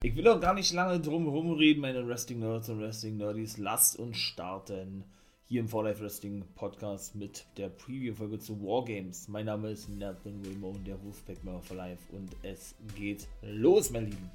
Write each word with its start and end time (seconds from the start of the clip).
Ich 0.00 0.14
will 0.14 0.28
auch 0.28 0.38
gar 0.38 0.54
nicht 0.54 0.72
lange 0.72 1.00
drum 1.00 1.26
rumreden, 1.26 1.82
meine 1.82 2.06
Wrestling 2.06 2.38
Nerds 2.38 2.68
und 2.68 2.78
Wrestling 2.78 3.16
Nerdies. 3.16 3.58
Lasst 3.58 3.98
uns 3.98 4.16
starten 4.16 5.02
hier 5.46 5.58
im 5.58 5.68
For 5.68 5.82
Life 5.82 6.00
Wrestling 6.00 6.44
Podcast 6.54 7.16
mit 7.16 7.44
der 7.56 7.68
Preview-Folge 7.68 8.38
zu 8.38 8.62
Wargames. 8.62 9.26
Mein 9.26 9.46
Name 9.46 9.70
ist 9.70 9.88
Nathan 9.88 10.44
Wilmo, 10.44 10.76
der 10.86 11.02
Wolfpack 11.02 11.42
Member 11.42 11.60
for 11.62 11.76
Life 11.76 12.00
und 12.12 12.30
es 12.44 12.76
geht 12.94 13.26
los, 13.42 13.90
mein 13.90 14.04
Lieben. 14.04 14.30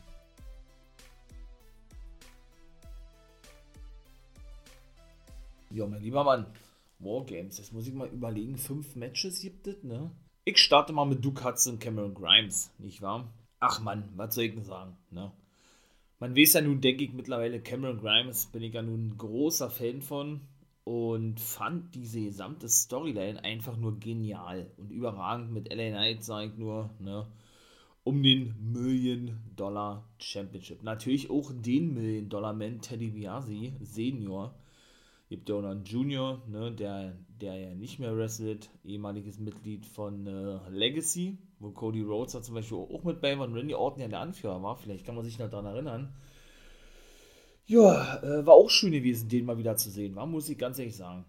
Ja, 5.69 5.87
mein 5.87 6.03
lieber 6.03 6.25
Mann, 6.25 6.45
Wargames, 6.99 7.59
jetzt 7.59 7.71
muss 7.71 7.87
ich 7.87 7.93
mal 7.93 8.09
überlegen, 8.09 8.57
fünf 8.57 8.97
Matches 8.97 9.39
gibt 9.39 9.65
es, 9.67 9.81
ne? 9.81 10.11
Ich 10.43 10.57
starte 10.57 10.91
mal 10.91 11.05
mit 11.05 11.23
Duke 11.23 11.41
Hudson 11.41 11.75
und 11.75 11.79
Cameron 11.79 12.13
Grimes, 12.13 12.69
nicht 12.79 13.01
wahr? 13.01 13.31
Ach 13.61 13.79
Mann, 13.79 14.09
was 14.17 14.35
soll 14.35 14.43
ich 14.43 14.55
denn 14.55 14.65
sagen, 14.65 14.97
ne? 15.09 15.31
Man 16.23 16.37
weiß 16.37 16.53
ja 16.53 16.61
nun, 16.61 16.79
denke 16.79 17.03
ich 17.03 17.11
mittlerweile, 17.11 17.59
Cameron 17.59 17.97
Grimes 17.97 18.45
bin 18.45 18.63
ich 18.63 18.73
ja 18.73 18.81
nun 18.81 19.07
ein 19.07 19.17
großer 19.17 19.69
Fan 19.69 20.01
von 20.01 20.39
und 20.85 21.37
fand 21.41 21.93
diese 21.95 22.21
gesamte 22.21 22.69
Storyline 22.69 23.43
einfach 23.43 23.75
nur 23.75 23.99
genial 23.99 24.71
und 24.77 24.89
überragend 24.89 25.51
mit 25.51 25.67
LA 25.67 25.89
Knight, 25.89 26.23
sage 26.23 26.47
ich 26.47 26.57
nur, 26.57 26.91
ne, 27.01 27.27
um 28.05 28.23
den 28.23 28.55
Million 28.71 29.37
Dollar 29.57 30.07
Championship. 30.17 30.81
Natürlich 30.81 31.29
auch 31.29 31.51
den 31.51 31.93
Million 31.93 32.29
Dollar 32.29 32.53
Man 32.53 32.79
Teddy 32.79 33.09
Biasi 33.09 33.73
Senior. 33.81 34.55
Gibt 35.27 35.49
ja 35.49 35.55
auch 35.55 35.61
noch 35.61 35.71
einen 35.71 35.83
Junior, 35.83 36.41
ne, 36.47 36.71
der, 36.71 37.17
der 37.41 37.57
ja 37.57 37.75
nicht 37.75 37.99
mehr 37.99 38.15
wrestelt, 38.15 38.69
ehemaliges 38.85 39.39
Mitglied 39.39 39.85
von 39.85 40.25
äh, 40.25 40.69
Legacy, 40.69 41.37
wo 41.63 41.71
Cody 41.71 42.01
Rhodes 42.01 42.39
zum 42.41 42.55
Beispiel 42.55 42.77
auch 42.77 43.03
mit 43.03 43.21
bei 43.21 43.37
war 43.39 43.47
und 43.47 43.55
Randy 43.55 43.73
Orton 43.73 44.01
ja 44.01 44.07
der 44.07 44.19
Anführer 44.19 44.61
war. 44.61 44.75
Vielleicht 44.75 45.05
kann 45.05 45.15
man 45.15 45.23
sich 45.23 45.39
noch 45.39 45.49
daran 45.49 45.65
erinnern. 45.65 46.13
Ja, 47.65 48.21
äh, 48.21 48.45
war 48.45 48.55
auch 48.55 48.69
schön 48.69 48.91
gewesen, 48.91 49.29
den 49.29 49.45
mal 49.45 49.57
wieder 49.57 49.77
zu 49.77 49.89
sehen, 49.89 50.15
war, 50.15 50.25
muss 50.25 50.49
ich 50.49 50.57
ganz 50.57 50.77
ehrlich 50.77 50.97
sagen. 50.97 51.23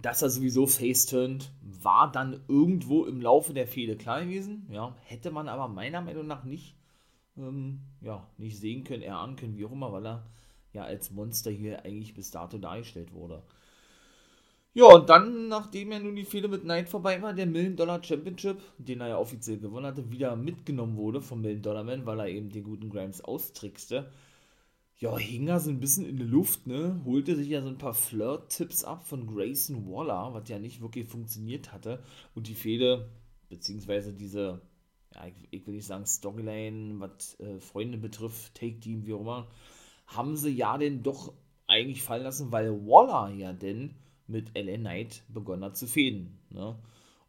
Dass 0.00 0.22
er 0.22 0.30
sowieso 0.30 0.66
face-turned, 0.66 1.52
war 1.60 2.10
dann 2.10 2.40
irgendwo 2.48 3.04
im 3.04 3.20
Laufe 3.20 3.54
der 3.54 3.68
Fehde 3.68 3.96
klar 3.96 4.24
gewesen. 4.24 4.66
Ja, 4.70 4.96
hätte 5.04 5.30
man 5.30 5.48
aber 5.48 5.68
meiner 5.68 6.00
Meinung 6.00 6.26
nach 6.26 6.42
nicht, 6.42 6.74
ähm, 7.36 7.82
ja, 8.00 8.26
nicht 8.38 8.58
sehen 8.58 8.82
können, 8.82 9.02
erahnen 9.02 9.36
können, 9.36 9.56
wie 9.56 9.64
auch 9.64 9.72
immer, 9.72 9.92
weil 9.92 10.06
er 10.06 10.26
ja 10.72 10.82
als 10.82 11.12
Monster 11.12 11.50
hier 11.52 11.84
eigentlich 11.84 12.14
bis 12.14 12.30
dato 12.32 12.58
dargestellt 12.58 13.12
wurde. 13.12 13.42
Ja, 14.74 14.86
und 14.86 15.08
dann, 15.10 15.48
nachdem 15.48 15.92
er 15.92 16.00
nun 16.00 16.16
die 16.16 16.24
Fehde 16.24 16.48
mit 16.48 16.62
Knight 16.62 16.88
vorbei 16.88 17.20
war, 17.20 17.34
der 17.34 17.46
Million 17.46 17.76
Dollar 17.76 18.02
Championship, 18.02 18.58
den 18.78 19.00
er 19.02 19.08
ja 19.08 19.18
offiziell 19.18 19.58
gewonnen 19.58 19.86
hatte, 19.86 20.10
wieder 20.10 20.34
mitgenommen 20.34 20.96
wurde 20.96 21.20
vom 21.20 21.42
Million 21.42 21.60
Dollar 21.62 21.84
Man, 21.84 22.06
weil 22.06 22.20
er 22.20 22.28
eben 22.28 22.48
den 22.50 22.64
guten 22.64 22.88
Grimes 22.88 23.22
austrickste. 23.22 24.10
Ja, 24.98 25.18
hing 25.18 25.48
er 25.48 25.60
so 25.60 25.70
ein 25.70 25.80
bisschen 25.80 26.06
in 26.06 26.16
der 26.18 26.26
Luft, 26.26 26.66
ne? 26.66 27.00
Holte 27.04 27.36
sich 27.36 27.48
ja 27.48 27.60
so 27.62 27.68
ein 27.68 27.78
paar 27.78 27.94
Flirt-Tipps 27.94 28.84
ab 28.84 29.06
von 29.06 29.26
Grayson 29.26 29.86
Waller, 29.90 30.32
was 30.34 30.48
ja 30.48 30.58
nicht 30.58 30.80
wirklich 30.80 31.06
funktioniert 31.06 31.72
hatte. 31.72 32.02
Und 32.34 32.46
die 32.48 32.54
Fehde, 32.54 33.08
beziehungsweise 33.50 34.14
diese, 34.14 34.62
ja, 35.14 35.26
ich, 35.26 35.48
ich 35.50 35.66
will 35.66 35.74
nicht 35.74 35.86
sagen 35.86 36.06
Storyline, 36.06 37.00
was 37.00 37.38
äh, 37.40 37.58
Freunde 37.60 37.98
betrifft, 37.98 38.54
Take-Team, 38.54 39.06
wie 39.06 39.14
auch 39.14 39.20
immer, 39.20 39.48
haben 40.06 40.36
sie 40.36 40.50
ja 40.50 40.78
denn 40.78 41.02
doch 41.02 41.34
eigentlich 41.66 42.02
fallen 42.02 42.24
lassen, 42.24 42.52
weil 42.52 42.70
Waller 42.86 43.34
ja 43.34 43.52
denn 43.52 43.94
mit 44.26 44.56
LA 44.56 44.76
Knight 44.76 45.22
begonnen 45.28 45.64
hat 45.64 45.76
zu 45.76 45.86
fäden. 45.86 46.38
Ne? 46.50 46.76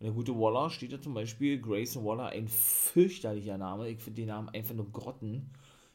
Und 0.04 0.08
der 0.08 0.12
gute 0.12 0.38
Waller 0.38 0.70
steht 0.70 0.92
ja 0.92 1.02
zum 1.02 1.14
Beispiel, 1.14 1.60
Grayson 1.60 2.04
Waller, 2.04 2.28
ein 2.28 2.48
fürchterlicher 2.48 3.58
Name, 3.58 3.90
ich 3.90 4.00
finde 4.00 4.22
den 4.22 4.28
Namen 4.28 4.50
einfach 4.50 4.76
nur 4.76 4.92
Grotten, 4.92 5.50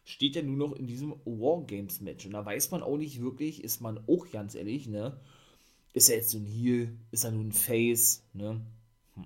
steht 0.05 0.37
ja 0.37 0.43
nur 0.43 0.57
noch 0.57 0.77
in 0.77 0.87
diesem 0.87 1.15
Wargames-Match. 1.27 2.25
Und 2.25 2.33
da 2.33 2.45
weiß 2.45 2.71
man 2.71 2.83
auch 2.83 2.97
nicht 2.97 3.21
wirklich, 3.21 3.63
ist 3.63 3.83
man 3.83 4.01
auch 4.09 4.31
ganz 4.31 4.55
ehrlich, 4.55 4.89
ne? 4.89 5.21
Ist 5.93 6.09
er 6.09 6.17
jetzt 6.17 6.31
so 6.31 6.39
ein 6.39 6.47
Heel? 6.47 6.97
Ist 7.11 7.25
er 7.25 7.33
nun 7.33 7.49
ein 7.49 7.53
Face? 7.53 8.25
Ne? 8.33 8.61
Hm. 9.15 9.25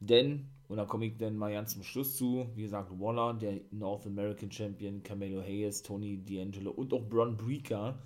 Denn, 0.00 0.48
und 0.68 0.76
da 0.76 0.84
komme 0.84 1.06
ich 1.06 1.16
dann 1.16 1.36
mal 1.36 1.52
ganz 1.52 1.72
zum 1.72 1.82
Schluss 1.82 2.16
zu, 2.16 2.46
wie 2.54 2.62
gesagt, 2.62 2.90
Waller, 3.00 3.32
der 3.32 3.60
North 3.70 4.06
American 4.06 4.50
Champion, 4.50 5.02
Camelo 5.02 5.40
Hayes, 5.40 5.82
Tony 5.82 6.20
D'Angelo 6.26 6.68
und 6.68 6.92
auch 6.92 7.08
Bron 7.08 7.36
Breaker 7.36 7.98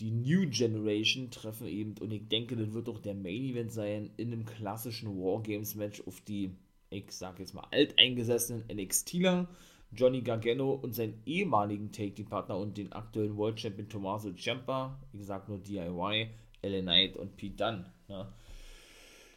die 0.00 0.10
New 0.10 0.48
Generation 0.48 1.30
treffen 1.30 1.66
eben, 1.66 1.94
und 2.00 2.10
ich 2.12 2.26
denke, 2.28 2.56
das 2.56 2.72
wird 2.72 2.88
auch 2.88 2.98
der 2.98 3.14
Main 3.14 3.44
Event 3.44 3.72
sein, 3.72 4.10
in 4.16 4.32
einem 4.32 4.44
klassischen 4.44 5.16
Wargames 5.18 5.74
Match 5.74 6.02
auf 6.06 6.20
die, 6.22 6.50
ich 6.88 7.10
sag 7.10 7.38
jetzt 7.38 7.54
mal, 7.54 7.66
alteingesessenen 7.70 8.64
NXTler, 8.72 9.48
Johnny 9.92 10.22
Gargano 10.22 10.72
und 10.72 10.94
seinen 10.94 11.20
ehemaligen 11.26 11.92
Take-Team-Partner 11.92 12.56
und 12.56 12.78
den 12.78 12.92
aktuellen 12.92 13.36
World 13.36 13.60
Champion 13.60 13.88
Tommaso 13.88 14.32
Ciampa, 14.32 14.98
ich 15.12 15.24
sag 15.24 15.48
nur 15.48 15.58
DIY, 15.58 16.30
LA 16.62 16.80
Knight 16.80 17.16
und 17.16 17.36
Pete 17.36 17.56
Dunne. 17.56 17.92
Ne? 18.08 18.32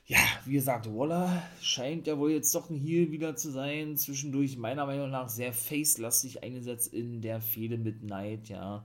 Ja, 0.06 0.20
wie 0.46 0.54
gesagt, 0.54 0.94
Waller 0.94 1.44
scheint 1.62 2.08
ja 2.08 2.18
wohl 2.18 2.32
jetzt 2.32 2.54
doch 2.54 2.70
ein 2.70 2.76
Heel 2.76 3.12
wieder 3.12 3.36
zu 3.36 3.52
sein. 3.52 3.96
Zwischendurch 3.96 4.58
meiner 4.58 4.86
Meinung 4.86 5.10
nach 5.10 5.30
sehr 5.30 5.54
face-lastig 5.54 6.44
eingesetzt 6.44 6.94
in 6.94 7.22
der 7.22 7.40
Fehde 7.40 7.78
mit 7.78 8.02
Knight, 8.02 8.50
ja 8.50 8.84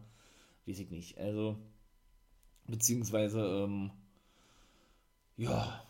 weiß 0.69 0.81
ich 0.81 0.91
nicht. 0.91 1.19
Also, 1.19 1.57
beziehungsweise, 2.69 3.41
ähm, 3.41 3.91
ja, 5.37 5.83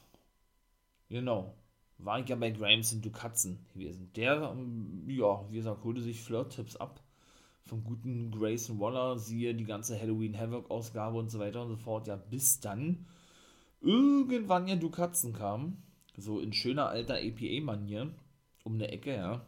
genau. 1.08 1.54
War 1.98 2.20
ich 2.20 2.28
ja 2.28 2.36
bei 2.36 2.50
Grimes 2.50 2.92
und 2.92 3.04
Dukatzen 3.04 3.58
gewesen. 3.74 4.10
Der, 4.14 4.52
ähm, 4.52 5.04
ja, 5.08 5.44
wie 5.50 5.56
gesagt, 5.56 5.82
holte 5.84 6.00
sich 6.00 6.20
Flirt-Tipps 6.22 6.76
ab 6.76 7.02
vom 7.64 7.84
guten 7.84 8.30
Grayson 8.30 8.80
Waller, 8.80 9.18
siehe 9.18 9.54
die 9.54 9.64
ganze 9.64 10.00
Halloween 10.00 10.38
Havoc-Ausgabe 10.38 11.18
und 11.18 11.30
so 11.30 11.38
weiter 11.38 11.62
und 11.62 11.68
so 11.68 11.76
fort. 11.76 12.06
Ja, 12.06 12.16
bis 12.16 12.60
dann 12.60 13.06
irgendwann 13.80 14.68
ja 14.68 14.76
Dukatzen 14.76 15.32
kam, 15.32 15.82
so 16.16 16.40
in 16.40 16.52
schöner 16.52 16.88
alter 16.88 17.16
APA-Manier, 17.16 18.10
um 18.64 18.74
eine 18.74 18.88
Ecke, 18.88 19.14
ja, 19.14 19.46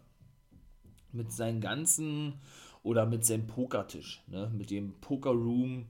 mit 1.12 1.32
seinen 1.32 1.60
ganzen 1.60 2.34
oder 2.82 3.06
mit 3.06 3.24
seinem 3.24 3.46
Pokertisch, 3.46 4.22
ne? 4.26 4.50
mit 4.56 4.70
dem 4.70 4.92
Poker 5.00 5.30
Room 5.30 5.86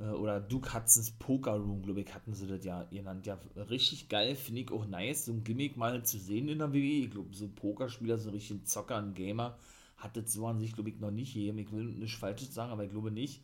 oder 0.00 0.40
Duke 0.40 0.72
Hudsons 0.72 1.10
Poker 1.12 1.52
Room, 1.52 1.82
glaube 1.82 2.00
ich, 2.00 2.14
hatten 2.14 2.32
sie 2.32 2.46
das 2.46 2.64
ja 2.64 2.84
genannt. 2.84 3.26
Ja, 3.26 3.38
richtig 3.68 4.08
geil, 4.08 4.34
finde 4.34 4.62
ich 4.62 4.70
auch 4.70 4.86
nice, 4.86 5.26
so 5.26 5.32
ein 5.32 5.44
Gimmick 5.44 5.76
mal 5.76 6.02
zu 6.04 6.18
sehen 6.18 6.48
in 6.48 6.58
der 6.58 6.72
WWE. 6.72 7.04
Ich 7.04 7.10
glaube, 7.10 7.34
so 7.34 7.48
Pokerspieler, 7.48 8.18
so 8.18 8.30
ein 8.30 8.34
richtigen 8.34 8.64
Zocker, 8.64 8.96
ein 8.96 9.14
Gamer, 9.14 9.58
hat 9.98 10.16
das 10.16 10.32
so 10.32 10.46
an 10.46 10.58
sich, 10.58 10.72
glaube 10.72 10.88
ich, 10.90 10.98
noch 10.98 11.10
nicht 11.10 11.34
gegeben. 11.34 11.58
Ich 11.58 11.70
will 11.70 11.84
nicht 11.84 12.16
Falsches 12.16 12.54
sagen, 12.54 12.72
aber 12.72 12.84
ich 12.84 12.90
glaube 12.90 13.10
nicht. 13.10 13.42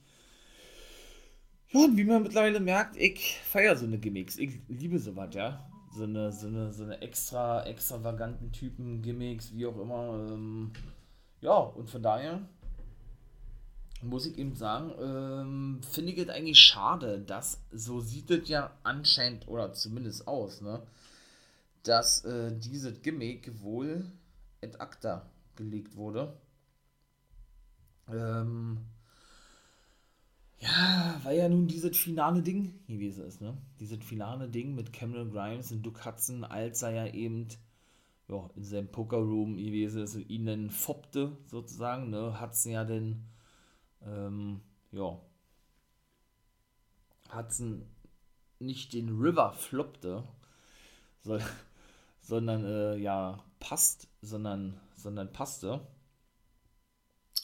Ja, 1.69 1.85
und 1.85 1.97
wie 1.97 2.05
man 2.05 2.23
mittlerweile 2.23 2.61
merkt, 2.61 2.97
ich 2.97 3.39
feiere 3.45 3.77
so 3.77 3.85
eine 3.85 3.99
Gimmicks. 3.99 4.39
Ich 4.39 4.61
liebe 4.69 4.99
sowas, 4.99 5.35
ja. 5.35 5.69
So 5.93 6.05
eine, 6.05 6.33
so 6.33 6.47
eine, 6.47 6.73
so 6.73 6.85
eine 6.85 7.01
extra, 7.03 7.65
extravaganten 7.65 8.53
Typen, 8.53 9.03
Gimmicks, 9.03 9.53
wie 9.55 9.67
auch 9.67 9.79
immer. 9.79 10.27
Ähm, 10.31 10.73
ja, 11.41 11.57
und 11.57 11.91
von 11.91 12.03
daher 12.03 12.49
muss 14.03 14.27
ich 14.27 14.39
eben 14.39 14.55
sagen, 14.55 14.93
ähm, 15.01 15.81
finde 15.83 16.13
ich 16.13 16.19
es 16.19 16.29
eigentlich 16.29 16.59
schade, 16.59 17.21
dass 17.21 17.61
so 17.73 18.01
sieht 18.01 18.31
es 18.31 18.49
ja 18.49 18.71
anscheinend 18.83 19.49
oder 19.49 19.73
zumindest 19.73 20.29
aus, 20.29 20.61
ne, 20.61 20.83
dass 21.83 22.25
äh, 22.25 22.53
dieses 22.59 23.01
Gimmick 23.03 23.63
wohl 23.63 24.05
ad 24.63 24.79
acta 24.79 25.31
gelegt 25.57 25.97
wurde. 25.97 26.37
Ähm, 28.09 28.79
ja, 30.59 31.21
weil 31.23 31.39
ja 31.39 31.49
nun 31.49 31.67
dieses 31.67 31.97
finale 31.97 32.43
Ding 32.43 32.81
gewesen 32.87 33.27
ist, 33.27 33.41
ne? 33.41 33.57
Dieses 33.79 34.03
finale 34.05 34.49
Ding 34.49 34.75
mit 34.75 34.93
Cameron 34.93 35.31
Grimes 35.31 35.71
und 35.71 35.83
Duke 35.83 36.05
Hudson, 36.05 36.45
als 36.45 36.83
er 36.83 36.91
ja 36.93 37.07
eben 37.13 37.49
ja, 38.29 38.49
in 38.57 38.65
seinem 38.65 38.89
Pokerroom 38.89 39.57
gewesen 39.57 40.03
ist 40.03 40.17
und 40.17 40.29
ihn 40.31 40.71
foppte, 40.71 41.37
sozusagen, 41.47 42.11
ne? 42.11 42.41
Hudson 42.41 42.73
ja 42.73 42.85
dann 42.85 43.27
ähm, 44.07 44.61
ja, 44.93 45.21
Hudson 47.35 47.87
nicht 48.59 48.93
den 48.93 49.21
River 49.21 49.53
floppte, 49.53 50.25
soll, 51.21 51.43
sondern 52.21 52.65
äh, 52.65 52.97
ja 52.97 53.45
passt, 53.61 54.09
sondern, 54.23 54.81
sondern 54.97 55.33
passte. 55.33 55.87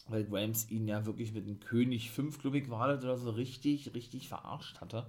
Weil 0.08 0.24
Grams 0.24 0.68
ihn 0.70 0.88
ja 0.88 1.06
wirklich 1.06 1.32
mit 1.32 1.46
dem 1.46 1.60
König 1.60 2.10
5 2.10 2.38
Klubik 2.38 2.70
wartet 2.70 3.04
oder 3.04 3.16
so 3.16 3.30
richtig, 3.30 3.94
richtig 3.94 4.28
verarscht 4.28 4.80
hatte. 4.80 5.06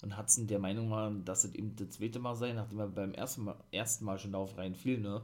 Und 0.00 0.16
Hudson 0.16 0.46
der 0.46 0.60
Meinung 0.60 0.90
war, 0.90 1.10
dass 1.10 1.44
es 1.44 1.54
eben 1.54 1.74
das 1.74 1.90
zweite 1.90 2.20
Mal 2.20 2.36
sei, 2.36 2.52
nachdem 2.52 2.78
er 2.78 2.88
beim 2.88 3.14
ersten 3.14 3.44
Mal, 3.44 3.56
ersten 3.72 4.04
Mal 4.04 4.18
schon 4.18 4.32
darauf 4.32 4.56
reinfiel, 4.56 5.00
ne? 5.00 5.22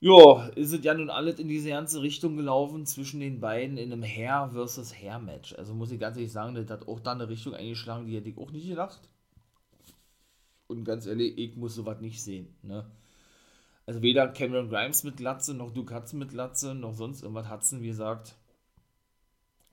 Ja, 0.00 0.46
ist 0.56 0.72
es 0.72 0.82
ja 0.82 0.94
nun 0.94 1.10
alles 1.10 1.38
in 1.38 1.48
diese 1.48 1.68
ganze 1.68 2.00
Richtung 2.00 2.36
gelaufen 2.36 2.86
zwischen 2.86 3.20
den 3.20 3.38
beiden 3.38 3.76
in 3.76 3.92
einem 3.92 4.02
Hair 4.02 4.50
versus 4.52 4.94
Hair 4.94 5.18
Match. 5.18 5.54
Also 5.54 5.74
muss 5.74 5.92
ich 5.92 6.00
ganz 6.00 6.16
ehrlich 6.16 6.32
sagen, 6.32 6.54
das 6.54 6.70
hat 6.70 6.88
auch 6.88 7.00
da 7.00 7.12
eine 7.12 7.28
Richtung 7.28 7.54
eingeschlagen, 7.54 8.06
die 8.06 8.16
hätte 8.16 8.30
ich 8.30 8.38
auch 8.38 8.50
nicht 8.50 8.68
gedacht. 8.68 9.00
Und 10.68 10.84
ganz 10.84 11.06
ehrlich, 11.06 11.36
ich 11.36 11.56
muss 11.56 11.74
sowas 11.74 12.00
nicht 12.00 12.22
sehen. 12.22 12.54
Ne? 12.62 12.90
Also 13.86 14.02
weder 14.02 14.28
Cameron 14.28 14.70
Grimes 14.70 15.04
mit 15.04 15.16
Glatze, 15.16 15.52
noch 15.52 15.72
Duke 15.72 15.94
Hudson 15.94 16.20
mit 16.20 16.30
Glatze, 16.30 16.74
noch 16.74 16.94
sonst 16.94 17.22
irgendwas 17.22 17.50
Hudson, 17.50 17.82
wie 17.82 17.88
gesagt. 17.88 18.36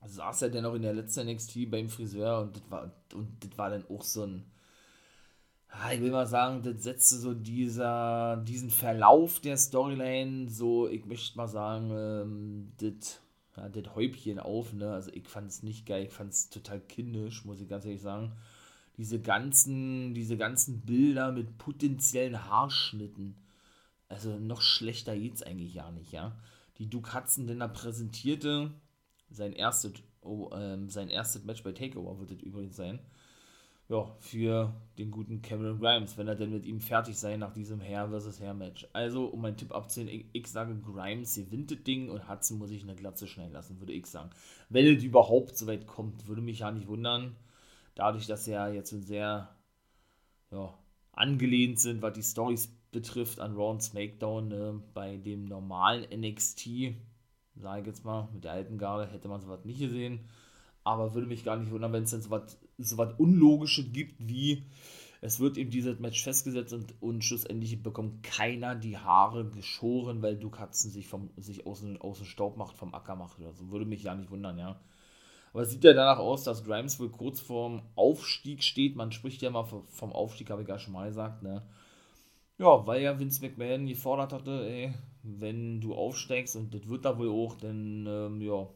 Saß 0.03 0.41
er 0.41 0.49
denn 0.49 0.65
auch 0.65 0.73
in 0.73 0.81
der 0.81 0.93
letzten 0.93 1.27
NXT 1.27 1.69
beim 1.69 1.87
Friseur 1.87 2.41
und 2.41 2.55
das 2.55 2.63
war, 2.69 2.91
und 3.13 3.29
das 3.39 3.57
war 3.57 3.69
dann 3.69 3.85
auch 3.89 4.03
so 4.03 4.23
ein, 4.23 4.45
ich 5.93 6.01
will 6.01 6.11
mal 6.11 6.27
sagen, 6.27 6.61
das 6.63 6.83
setzte 6.83 7.17
so 7.17 7.33
dieser, 7.33 8.37
diesen 8.37 8.69
Verlauf 8.69 9.39
der 9.39 9.57
Storyline, 9.57 10.49
so, 10.49 10.87
ich 10.87 11.05
möchte 11.05 11.37
mal 11.37 11.47
sagen, 11.47 11.91
ähm, 11.91 12.71
das, 12.77 13.21
ja, 13.55 13.69
das 13.69 13.95
Häubchen 13.95 14.39
auf, 14.39 14.73
ne? 14.73 14.91
Also 14.91 15.11
ich 15.13 15.27
fand 15.27 15.49
es 15.49 15.63
nicht 15.63 15.85
geil, 15.85 16.05
ich 16.05 16.13
fand 16.13 16.31
es 16.31 16.49
total 16.49 16.79
kindisch, 16.79 17.45
muss 17.45 17.61
ich 17.61 17.69
ganz 17.69 17.85
ehrlich 17.85 18.01
sagen. 18.01 18.33
Diese 18.97 19.19
ganzen, 19.19 20.13
diese 20.13 20.37
ganzen 20.37 20.81
Bilder 20.81 21.31
mit 21.31 21.57
potenziellen 21.57 22.49
Haarschnitten. 22.49 23.35
Also 24.09 24.39
noch 24.39 24.61
schlechter 24.61 25.15
geht's 25.15 25.43
eigentlich 25.43 25.75
ja 25.75 25.91
nicht, 25.91 26.11
ja. 26.11 26.35
Die 26.79 26.89
Duke 26.89 27.13
Hudson 27.13 27.47
denn 27.47 27.59
da 27.59 27.67
präsentierte, 27.67 28.71
sein 29.29 29.53
erstes, 29.53 29.93
oh, 30.21 30.49
ähm, 30.53 30.89
sein 30.89 31.09
erstes 31.09 31.43
Match 31.43 31.63
bei 31.63 31.73
Takeover 31.73 32.19
wird 32.19 32.31
es 32.31 32.41
übrigens 32.41 32.75
sein 32.75 32.99
ja, 33.89 34.13
für 34.19 34.73
den 34.97 35.11
guten 35.11 35.41
Cameron 35.41 35.79
Grimes, 35.79 36.17
wenn 36.17 36.27
er 36.27 36.35
denn 36.35 36.51
mit 36.51 36.65
ihm 36.65 36.81
fertig 36.81 37.17
sei 37.17 37.37
nach 37.37 37.53
diesem 37.53 37.79
Hair 37.79 38.09
vs. 38.09 38.41
Hair 38.41 38.53
Match. 38.53 38.87
Also, 38.91 39.25
um 39.25 39.41
meinen 39.41 39.55
Tipp 39.55 39.73
abzählen, 39.73 40.09
ich, 40.09 40.25
ich, 40.33 40.47
sage 40.47 40.75
Grimes 40.75 41.35
gewinnt 41.35 41.71
das 41.71 41.83
Ding 41.83 42.09
und 42.09 42.27
Hudson 42.27 42.57
muss 42.57 42.71
ich 42.71 42.83
eine 42.83 42.95
Glatze 42.95 43.27
schneiden 43.27 43.53
lassen, 43.53 43.79
würde 43.79 43.93
ich 43.93 44.05
sagen. 44.07 44.29
Wenn 44.69 44.85
es 44.85 45.03
überhaupt 45.03 45.57
so 45.57 45.67
weit 45.67 45.87
kommt, 45.87 46.27
würde 46.27 46.41
mich 46.41 46.59
ja 46.59 46.71
nicht 46.71 46.87
wundern. 46.87 47.35
Dadurch, 47.95 48.27
dass 48.27 48.47
er 48.47 48.73
jetzt 48.73 48.89
sehr 48.89 49.55
ja, 50.51 50.73
angelehnt 51.13 51.79
sind, 51.79 52.01
was 52.01 52.13
die 52.13 52.23
Stories 52.23 52.69
betrifft, 52.91 53.39
an 53.39 53.55
Raw 53.55 53.71
und 53.71 53.81
SmackDown, 53.81 54.49
ne, 54.49 54.81
bei 54.93 55.17
dem 55.17 55.45
normalen 55.45 56.05
NXT, 56.09 56.93
sage 57.55 57.81
ich 57.81 57.87
jetzt 57.87 58.03
mal, 58.03 58.27
mit 58.33 58.43
der 58.43 58.51
alten 58.51 58.77
Garde 58.77 59.11
hätte 59.11 59.29
man 59.29 59.41
sowas 59.41 59.63
nicht 59.63 59.79
gesehen. 59.79 60.19
Aber 60.83 61.13
würde 61.13 61.27
mich 61.27 61.43
gar 61.43 61.57
nicht 61.57 61.71
wundern, 61.71 61.91
wenn 61.93 62.03
es 62.03 62.11
dann 62.11 62.21
sowas 62.21 62.57
so 62.77 62.97
was 62.97 63.17
Unlogisches 63.19 63.91
gibt, 63.91 64.15
wie 64.27 64.63
es 65.21 65.39
wird 65.39 65.57
eben 65.57 65.71
dieses 65.71 65.99
Match 65.99 66.23
festgesetzt 66.23 66.73
und, 66.73 66.93
und 67.01 67.23
schlussendlich 67.23 67.81
bekommt 67.81 68.23
keiner 68.23 68.75
die 68.75 68.97
Haare 68.97 69.49
geschoren, 69.49 70.21
weil 70.21 70.37
du 70.37 70.49
Katzen 70.49 70.91
sich, 70.91 71.07
vom, 71.07 71.31
sich 71.37 71.65
aus, 71.65 71.83
aus 71.99 72.17
dem 72.17 72.27
Staub 72.27 72.57
macht, 72.57 72.77
vom 72.77 72.93
Acker 72.93 73.15
macht 73.15 73.39
oder 73.39 73.51
so. 73.53 73.71
Würde 73.71 73.85
mich 73.85 74.03
ja 74.03 74.13
nicht 74.13 74.29
wundern, 74.29 74.59
ja. 74.59 74.79
Aber 75.53 75.63
es 75.63 75.71
sieht 75.71 75.83
ja 75.83 75.93
danach 75.93 76.19
aus, 76.19 76.43
dass 76.43 76.63
Grimes 76.63 76.99
wohl 76.99 77.09
kurz 77.09 77.39
vorm 77.39 77.81
Aufstieg 77.95 78.63
steht. 78.63 78.95
Man 78.95 79.11
spricht 79.11 79.41
ja 79.41 79.49
mal 79.49 79.63
vom 79.63 80.13
Aufstieg, 80.13 80.51
habe 80.51 80.61
ich 80.61 80.67
ja 80.67 80.77
schon 80.77 80.93
mal 80.93 81.07
gesagt, 81.07 81.41
ne? 81.41 81.63
Ja, 82.59 82.85
weil 82.85 83.01
ja 83.01 83.19
Vince 83.19 83.41
McMahon 83.41 83.85
gefordert 83.87 84.33
hatte, 84.33 84.67
ey, 84.67 84.93
wenn 85.23 85.79
du 85.81 85.93
aufsteigst 85.93 86.55
und 86.55 86.73
das 86.73 86.87
wird 86.87 87.05
da 87.05 87.17
wohl 87.17 87.29
auch, 87.29 87.55
dann, 87.55 88.05
ähm, 88.07 88.41
ja, 88.41 88.67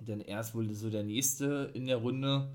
denn 0.00 0.20
er 0.20 0.40
ist 0.40 0.54
wohl 0.54 0.72
so 0.74 0.90
der 0.90 1.04
Nächste 1.04 1.70
in 1.74 1.86
der 1.86 1.98
Runde. 1.98 2.50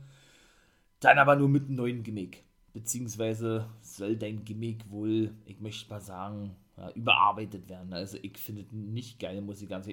Dann 0.99 1.19
aber 1.19 1.35
nur 1.35 1.49
mit 1.49 1.65
einem 1.65 1.75
neuen 1.75 2.03
Gimmick. 2.03 2.43
Beziehungsweise 2.73 3.69
soll 3.81 4.17
dein 4.17 4.45
Gimmick 4.45 4.89
wohl, 4.89 5.33
ich 5.45 5.59
möchte 5.59 5.89
mal 5.89 6.01
sagen, 6.01 6.55
ja, 6.77 6.91
überarbeitet 6.91 7.69
werden. 7.69 7.93
Also 7.93 8.17
ich 8.21 8.37
finde 8.37 8.61
es 8.61 8.71
nicht 8.71 9.19
geil, 9.19 9.41
muss 9.41 9.61
ich 9.61 9.69
ganz, 9.69 9.87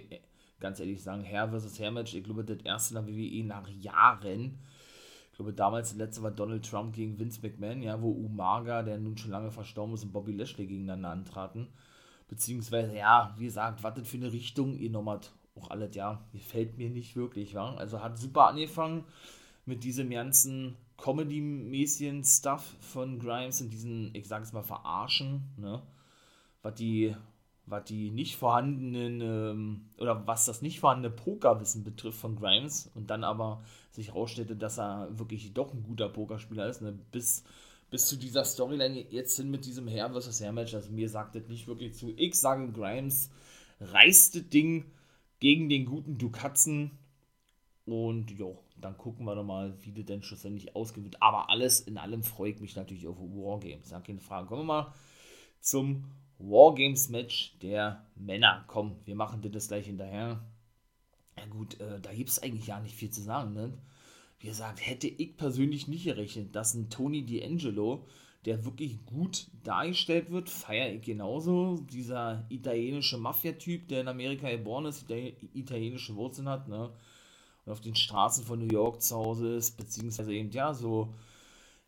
ganz 0.60 0.80
ehrlich 0.80 1.02
sagen. 1.02 1.22
Herr 1.22 1.48
vs. 1.48 1.78
Hair 1.80 1.92
Match, 1.92 2.14
ich 2.14 2.24
glaube, 2.24 2.44
das 2.44 2.58
erste 2.62 2.98
in 2.98 3.06
der 3.06 3.14
WWE 3.14 3.44
nach 3.44 3.68
Jahren. 3.68 4.58
Ich 5.30 5.36
glaube, 5.36 5.52
damals 5.52 5.90
das 5.90 5.98
letzte 5.98 6.22
war 6.22 6.30
Donald 6.30 6.68
Trump 6.68 6.94
gegen 6.94 7.18
Vince 7.18 7.40
McMahon, 7.42 7.82
ja, 7.82 8.00
wo 8.00 8.10
Umaga, 8.10 8.82
der 8.82 8.98
nun 8.98 9.16
schon 9.16 9.32
lange 9.32 9.50
verstorben 9.50 9.94
ist, 9.94 10.04
und 10.04 10.12
Bobby 10.12 10.32
Lashley 10.32 10.66
gegeneinander 10.66 11.10
antraten. 11.10 11.68
Beziehungsweise, 12.28 12.96
ja, 12.96 13.34
wie 13.36 13.46
gesagt, 13.46 13.82
was 13.82 13.94
das 13.94 14.08
für 14.08 14.16
eine 14.16 14.32
Richtung 14.32 14.76
ihr 14.78 14.90
nochmal 14.90 15.20
auch 15.56 15.70
alles, 15.70 15.94
ja, 15.94 16.24
gefällt 16.32 16.78
mir 16.78 16.90
nicht 16.90 17.16
wirklich, 17.16 17.52
ja. 17.52 17.74
Also 17.74 18.00
hat 18.00 18.18
super 18.18 18.48
angefangen 18.48 19.04
mit 19.66 19.82
diesem 19.84 20.10
ganzen 20.10 20.76
Comedy-mäßigen 20.96 22.24
Stuff 22.24 22.76
von 22.80 23.18
Grimes 23.18 23.60
und 23.60 23.70
diesen, 23.70 24.14
ich 24.14 24.28
sag 24.28 24.42
es 24.42 24.52
mal, 24.52 24.62
Verarschen, 24.62 25.42
ne? 25.56 25.82
Was 26.62 26.74
die, 26.74 27.14
was 27.66 27.84
die 27.84 28.10
nicht 28.10 28.36
vorhandenen, 28.36 29.20
ähm, 29.20 29.90
oder 29.98 30.26
was 30.26 30.46
das 30.46 30.62
nicht 30.62 30.80
vorhandene 30.80 31.14
Pokerwissen 31.14 31.84
betrifft 31.84 32.18
von 32.18 32.36
Grimes 32.36 32.90
und 32.94 33.10
dann 33.10 33.24
aber 33.24 33.62
sich 33.90 34.08
herausstellte, 34.08 34.56
dass 34.56 34.78
er 34.78 35.08
wirklich 35.18 35.52
doch 35.52 35.72
ein 35.72 35.82
guter 35.82 36.08
Pokerspieler 36.08 36.68
ist, 36.68 36.80
ne? 36.80 36.98
Bis, 37.12 37.44
bis 37.90 38.06
zu 38.06 38.16
dieser 38.16 38.44
Storyline 38.44 39.06
jetzt 39.10 39.36
hin 39.36 39.50
mit 39.50 39.66
diesem 39.66 39.88
Hair 39.88 40.10
vs. 40.10 40.40
Hair 40.40 40.52
Match, 40.52 40.74
also 40.74 40.90
mir 40.90 41.08
sagt 41.08 41.34
das 41.34 41.48
nicht 41.48 41.66
wirklich 41.66 41.94
zu. 41.94 42.12
Ich 42.16 42.34
sage, 42.34 42.72
Grimes 42.72 43.30
reißt 43.80 44.36
das 44.36 44.48
Ding 44.48 44.84
gegen 45.40 45.68
den 45.68 45.84
guten 45.84 46.18
Dukatzen. 46.18 46.92
Und 47.86 48.30
jo, 48.30 48.62
dann 48.76 48.96
gucken 48.96 49.26
wir 49.26 49.34
doch 49.34 49.44
mal, 49.44 49.74
wie 49.82 49.92
das 49.92 50.06
denn 50.06 50.22
schlussendlich 50.22 50.74
ausgewählt 50.74 51.20
Aber 51.20 51.50
alles 51.50 51.80
in 51.80 51.98
allem 51.98 52.22
freue 52.22 52.52
ich 52.52 52.60
mich 52.60 52.76
natürlich 52.76 53.06
auf 53.06 53.18
Wargames. 53.18 53.90
Ja, 53.90 54.00
keine 54.00 54.20
Frage. 54.20 54.48
Kommen 54.48 54.62
wir 54.62 54.82
mal 54.82 54.94
zum 55.60 56.04
Wargames-Match 56.38 57.58
der 57.60 58.06
Männer. 58.14 58.64
Komm, 58.68 58.96
wir 59.04 59.14
machen 59.14 59.42
das 59.42 59.68
gleich 59.68 59.86
hinterher. 59.86 60.42
Ja 61.36 61.46
gut, 61.46 61.78
äh, 61.80 62.00
da 62.00 62.12
gibt 62.14 62.30
es 62.30 62.42
eigentlich 62.42 62.68
ja 62.68 62.80
nicht 62.80 62.94
viel 62.94 63.10
zu 63.10 63.20
sagen. 63.20 63.52
Ne? 63.52 63.76
Wie 64.38 64.46
gesagt, 64.46 64.86
hätte 64.86 65.08
ich 65.08 65.36
persönlich 65.36 65.88
nicht 65.88 66.04
gerechnet, 66.04 66.54
dass 66.54 66.74
ein 66.74 66.90
Tony 66.90 67.20
D'Angelo 67.20 68.04
der 68.44 68.64
wirklich 68.64 69.04
gut 69.06 69.46
dargestellt 69.62 70.30
wird, 70.30 70.50
feiere 70.50 70.92
ich 70.92 71.02
genauso. 71.02 71.78
Dieser 71.90 72.44
italienische 72.50 73.16
Mafia-Typ, 73.16 73.88
der 73.88 74.02
in 74.02 74.08
Amerika 74.08 74.50
geboren 74.50 74.86
ist, 74.86 75.08
der 75.08 75.32
italienische 75.54 76.14
Wurzeln 76.16 76.48
hat, 76.48 76.68
ne? 76.68 76.90
Und 77.64 77.72
auf 77.72 77.80
den 77.80 77.94
Straßen 77.94 78.44
von 78.44 78.58
New 78.58 78.72
York 78.72 79.02
zu 79.02 79.16
Hause 79.16 79.54
ist, 79.54 79.76
beziehungsweise 79.76 80.32
eben, 80.34 80.50
ja, 80.50 80.74
so, 80.74 81.14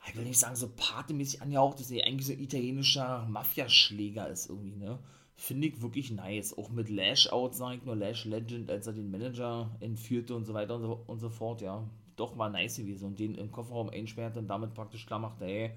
ich 0.08 0.16
will 0.16 0.24
nicht 0.24 0.38
sagen, 0.38 0.56
so 0.56 0.70
partymäßig 0.74 1.42
angehaucht, 1.42 1.80
dass 1.80 1.90
er 1.90 2.06
eigentlich 2.06 2.26
so 2.26 2.32
italienischer 2.32 3.26
Mafia-Schläger 3.28 4.28
ist 4.28 4.48
irgendwie, 4.48 4.76
ne? 4.76 4.98
Finde 5.38 5.68
ich 5.68 5.82
wirklich 5.82 6.10
nice. 6.12 6.56
Auch 6.56 6.70
mit 6.70 6.88
Lash-Out, 6.88 7.54
sage 7.54 7.76
ich 7.76 7.84
nur, 7.84 7.94
Lash 7.94 8.24
Legend, 8.24 8.70
als 8.70 8.86
er 8.86 8.94
den 8.94 9.10
Manager 9.10 9.70
entführte 9.80 10.34
und 10.34 10.46
so 10.46 10.54
weiter 10.54 10.76
und 10.76 10.82
so, 10.82 11.02
und 11.06 11.18
so 11.18 11.28
fort, 11.28 11.60
ja. 11.60 11.84
Doch 12.16 12.38
war 12.38 12.48
nice 12.48 12.76
gewesen 12.76 13.08
und 13.08 13.18
den 13.18 13.34
im 13.34 13.52
Kofferraum 13.52 13.90
einsperrte 13.90 14.38
und 14.38 14.48
damit 14.48 14.72
praktisch 14.72 15.04
klar 15.04 15.18
macht, 15.18 15.42
ey, 15.42 15.72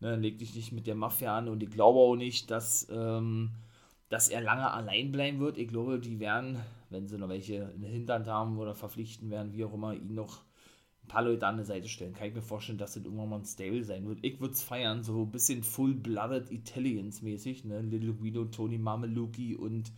Ne, 0.00 0.16
leg 0.16 0.38
dich 0.38 0.54
nicht 0.54 0.72
mit 0.72 0.86
der 0.86 0.94
Mafia 0.96 1.38
an 1.38 1.48
und 1.48 1.62
ich 1.62 1.70
glaube 1.70 1.98
auch 1.98 2.16
nicht, 2.16 2.50
dass, 2.50 2.86
ähm, 2.90 3.52
dass 4.08 4.28
er 4.28 4.40
lange 4.40 4.70
allein 4.70 5.12
bleiben 5.12 5.40
wird. 5.40 5.58
Ich 5.58 5.68
glaube, 5.68 5.98
die 5.98 6.20
werden, 6.20 6.60
wenn 6.90 7.08
sie 7.08 7.18
noch 7.18 7.28
welche 7.28 7.72
in 7.74 7.82
der 7.82 7.90
Hinterhand 7.90 8.26
haben 8.26 8.58
oder 8.58 8.74
verpflichten 8.74 9.30
werden, 9.30 9.52
wie 9.52 9.64
auch 9.64 9.74
immer, 9.74 9.94
ihn 9.94 10.14
noch 10.14 10.42
ein 11.02 11.08
paar 11.08 11.22
Leute 11.22 11.46
an 11.46 11.56
der 11.56 11.66
Seite 11.66 11.88
stellen. 11.88 12.14
Kann 12.14 12.28
ich 12.28 12.34
mir 12.34 12.42
vorstellen, 12.42 12.78
dass 12.78 12.94
das 12.94 13.04
irgendwann 13.04 13.28
mal 13.28 13.38
ein 13.38 13.44
Stable 13.44 13.84
sein 13.84 14.06
wird. 14.06 14.20
Ich 14.22 14.40
würde 14.40 14.54
es 14.54 14.62
feiern, 14.62 15.02
so 15.02 15.22
ein 15.22 15.30
bisschen 15.30 15.62
Full-Blooded 15.62 16.50
Italians 16.50 17.22
mäßig, 17.22 17.64
ne? 17.64 17.80
Little 17.82 18.14
Guido, 18.14 18.44
Tony 18.46 18.78
Mameluki 18.78 19.54
und 19.54 19.92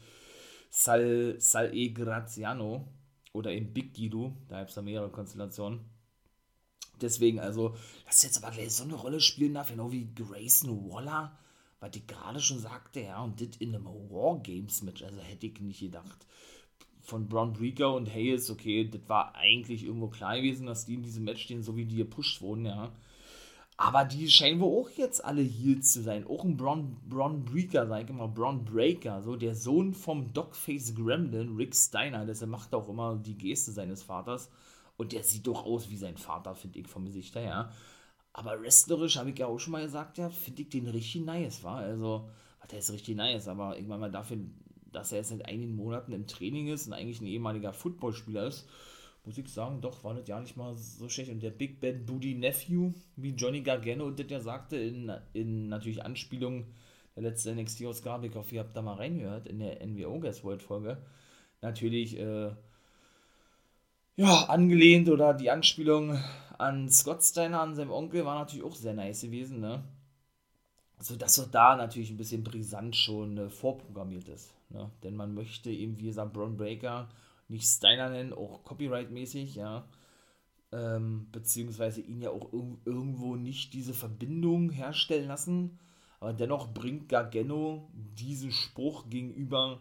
Sal, 0.70 1.36
Sal 1.38 1.74
E. 1.74 1.90
Graziano 1.90 2.88
oder 3.32 3.52
eben 3.52 3.72
Big 3.72 3.94
Guido, 3.94 4.36
da 4.48 4.58
gibt 4.58 4.70
es 4.70 4.74
da 4.74 4.82
mehrere 4.82 5.10
Konstellationen 5.10 5.80
Deswegen, 7.00 7.40
also, 7.40 7.76
dass 8.06 8.22
jetzt 8.22 8.42
aber 8.42 8.54
gleich 8.54 8.72
so 8.72 8.84
eine 8.84 8.94
Rolle 8.94 9.20
spielen 9.20 9.54
darf, 9.54 9.70
genau 9.70 9.92
wie 9.92 10.12
Grayson 10.14 10.90
Waller, 10.90 11.38
was 11.80 11.94
ich 11.94 12.06
gerade 12.06 12.40
schon 12.40 12.58
sagte, 12.58 13.00
ja, 13.00 13.22
und 13.22 13.40
das 13.40 13.56
in 13.58 13.74
einem 13.74 13.86
Wargames-Match, 13.86 15.02
also 15.02 15.20
hätte 15.20 15.46
ich 15.46 15.60
nicht 15.60 15.80
gedacht. 15.80 16.26
Von 17.00 17.28
Braun 17.28 17.52
Breaker 17.52 17.94
und 17.94 18.12
Hayes, 18.12 18.50
okay, 18.50 18.88
das 18.88 19.02
war 19.08 19.34
eigentlich 19.36 19.84
irgendwo 19.84 20.08
klar 20.08 20.36
gewesen, 20.36 20.66
dass 20.66 20.86
die 20.86 20.94
in 20.94 21.02
diesem 21.02 21.24
Match 21.24 21.42
stehen, 21.42 21.62
so 21.62 21.76
wie 21.76 21.84
die 21.84 21.96
gepusht 21.96 22.40
wurden, 22.40 22.66
ja. 22.66 22.92
Aber 23.78 24.04
die 24.06 24.30
scheinen 24.30 24.60
wohl 24.60 24.84
auch 24.84 24.90
jetzt 24.96 25.22
alle 25.22 25.42
Heels 25.42 25.92
zu 25.92 26.02
sein. 26.02 26.26
Auch 26.26 26.44
ein 26.44 26.56
Braun, 26.56 26.96
Braun 27.06 27.44
Breaker, 27.44 27.86
sag 27.86 28.04
ich 28.04 28.10
immer, 28.10 28.26
Braun 28.26 28.64
Breaker, 28.64 29.22
so 29.22 29.36
der 29.36 29.54
Sohn 29.54 29.92
vom 29.92 30.32
Dogface 30.32 30.94
Gremlin, 30.94 31.56
Rick 31.56 31.76
Steiner, 31.76 32.24
der 32.24 32.46
macht 32.46 32.74
auch 32.74 32.88
immer 32.88 33.16
die 33.16 33.36
Geste 33.36 33.72
seines 33.72 34.02
Vaters. 34.02 34.50
Und 34.96 35.12
der 35.12 35.22
sieht 35.22 35.46
doch 35.46 35.66
aus 35.66 35.90
wie 35.90 35.98
sein 35.98 36.16
Vater, 36.16 36.54
finde 36.54 36.78
ich, 36.78 36.88
vom 36.88 37.04
Gesicht 37.04 37.34
her, 37.34 37.42
ja. 37.42 37.72
Aber 38.38 38.60
wrestlerisch, 38.60 39.16
habe 39.16 39.30
ich 39.30 39.38
ja 39.38 39.46
auch 39.46 39.58
schon 39.58 39.72
mal 39.72 39.82
gesagt, 39.82 40.18
ja, 40.18 40.28
finde 40.28 40.60
ich 40.60 40.68
den 40.68 40.86
richtig 40.86 41.22
nice, 41.22 41.64
war. 41.64 41.78
Also, 41.78 42.28
der 42.70 42.80
ist 42.80 42.92
richtig 42.92 43.16
nice, 43.16 43.48
aber 43.48 43.76
irgendwann 43.76 44.00
mal 44.00 44.10
dafür, 44.10 44.36
dass 44.92 45.10
er 45.10 45.18
jetzt 45.18 45.30
seit 45.30 45.46
einigen 45.46 45.74
Monaten 45.74 46.12
im 46.12 46.26
Training 46.26 46.68
ist 46.68 46.86
und 46.86 46.92
eigentlich 46.92 47.22
ein 47.22 47.26
ehemaliger 47.26 47.72
Footballspieler 47.72 48.46
ist, 48.46 48.68
muss 49.24 49.38
ich 49.38 49.48
sagen, 49.48 49.80
doch, 49.80 50.04
war 50.04 50.12
das 50.12 50.28
ja 50.28 50.38
nicht 50.38 50.54
mal 50.54 50.76
so 50.76 51.08
schlecht. 51.08 51.30
Und 51.30 51.42
der 51.42 51.50
Big 51.50 51.80
Bad 51.80 52.04
Booty 52.04 52.34
Nephew, 52.34 52.92
wie 53.16 53.30
Johnny 53.30 53.62
Gargano 53.62 54.10
das 54.10 54.26
ja 54.28 54.40
sagte, 54.40 54.76
in, 54.76 55.10
in 55.32 55.70
natürlich 55.70 56.04
Anspielung 56.04 56.66
der 57.14 57.22
letzten 57.22 57.56
NXT-Ausgabe, 57.56 58.26
ich 58.26 58.34
hoffe, 58.34 58.56
ihr 58.56 58.60
habt 58.60 58.76
da 58.76 58.82
mal 58.82 58.96
reingehört, 58.96 59.46
in 59.46 59.60
der 59.60 59.80
NWO 59.86 60.20
Guest 60.20 60.44
World 60.44 60.62
Folge, 60.62 60.98
natürlich, 61.62 62.18
äh, 62.18 62.50
ja, 64.16 64.44
angelehnt 64.44 65.08
oder 65.08 65.34
die 65.34 65.50
Anspielung 65.50 66.18
an 66.58 66.88
Scott 66.88 67.22
Steiner, 67.22 67.60
an 67.60 67.74
seinem 67.74 67.90
Onkel, 67.90 68.24
war 68.24 68.38
natürlich 68.38 68.64
auch 68.64 68.74
sehr 68.74 68.94
nice 68.94 69.22
gewesen, 69.22 69.60
ne? 69.60 69.84
sodass 70.98 71.38
auch 71.38 71.50
da 71.50 71.76
natürlich 71.76 72.10
ein 72.10 72.16
bisschen 72.16 72.42
brisant 72.42 72.96
schon 72.96 73.36
äh, 73.36 73.50
vorprogrammiert 73.50 74.28
ist. 74.28 74.54
Ne? 74.70 74.90
Denn 75.02 75.14
man 75.14 75.34
möchte 75.34 75.70
eben, 75.70 75.98
wie 75.98 76.06
gesagt, 76.06 76.32
Braun 76.32 76.56
Breaker 76.56 77.08
nicht 77.48 77.66
Steiner 77.66 78.08
nennen, 78.08 78.32
auch 78.32 78.64
copyright-mäßig, 78.64 79.54
ja. 79.54 79.86
Ähm, 80.72 81.28
beziehungsweise 81.30 82.00
ihn 82.00 82.20
ja 82.20 82.30
auch 82.30 82.52
ir 82.52 82.76
irgendwo 82.84 83.36
nicht 83.36 83.72
diese 83.72 83.94
Verbindung 83.94 84.70
herstellen 84.70 85.28
lassen. 85.28 85.78
Aber 86.18 86.32
dennoch 86.32 86.72
bringt 86.72 87.08
Gargano 87.08 87.88
diesen 87.92 88.50
Spruch 88.50 89.08
gegenüber 89.08 89.80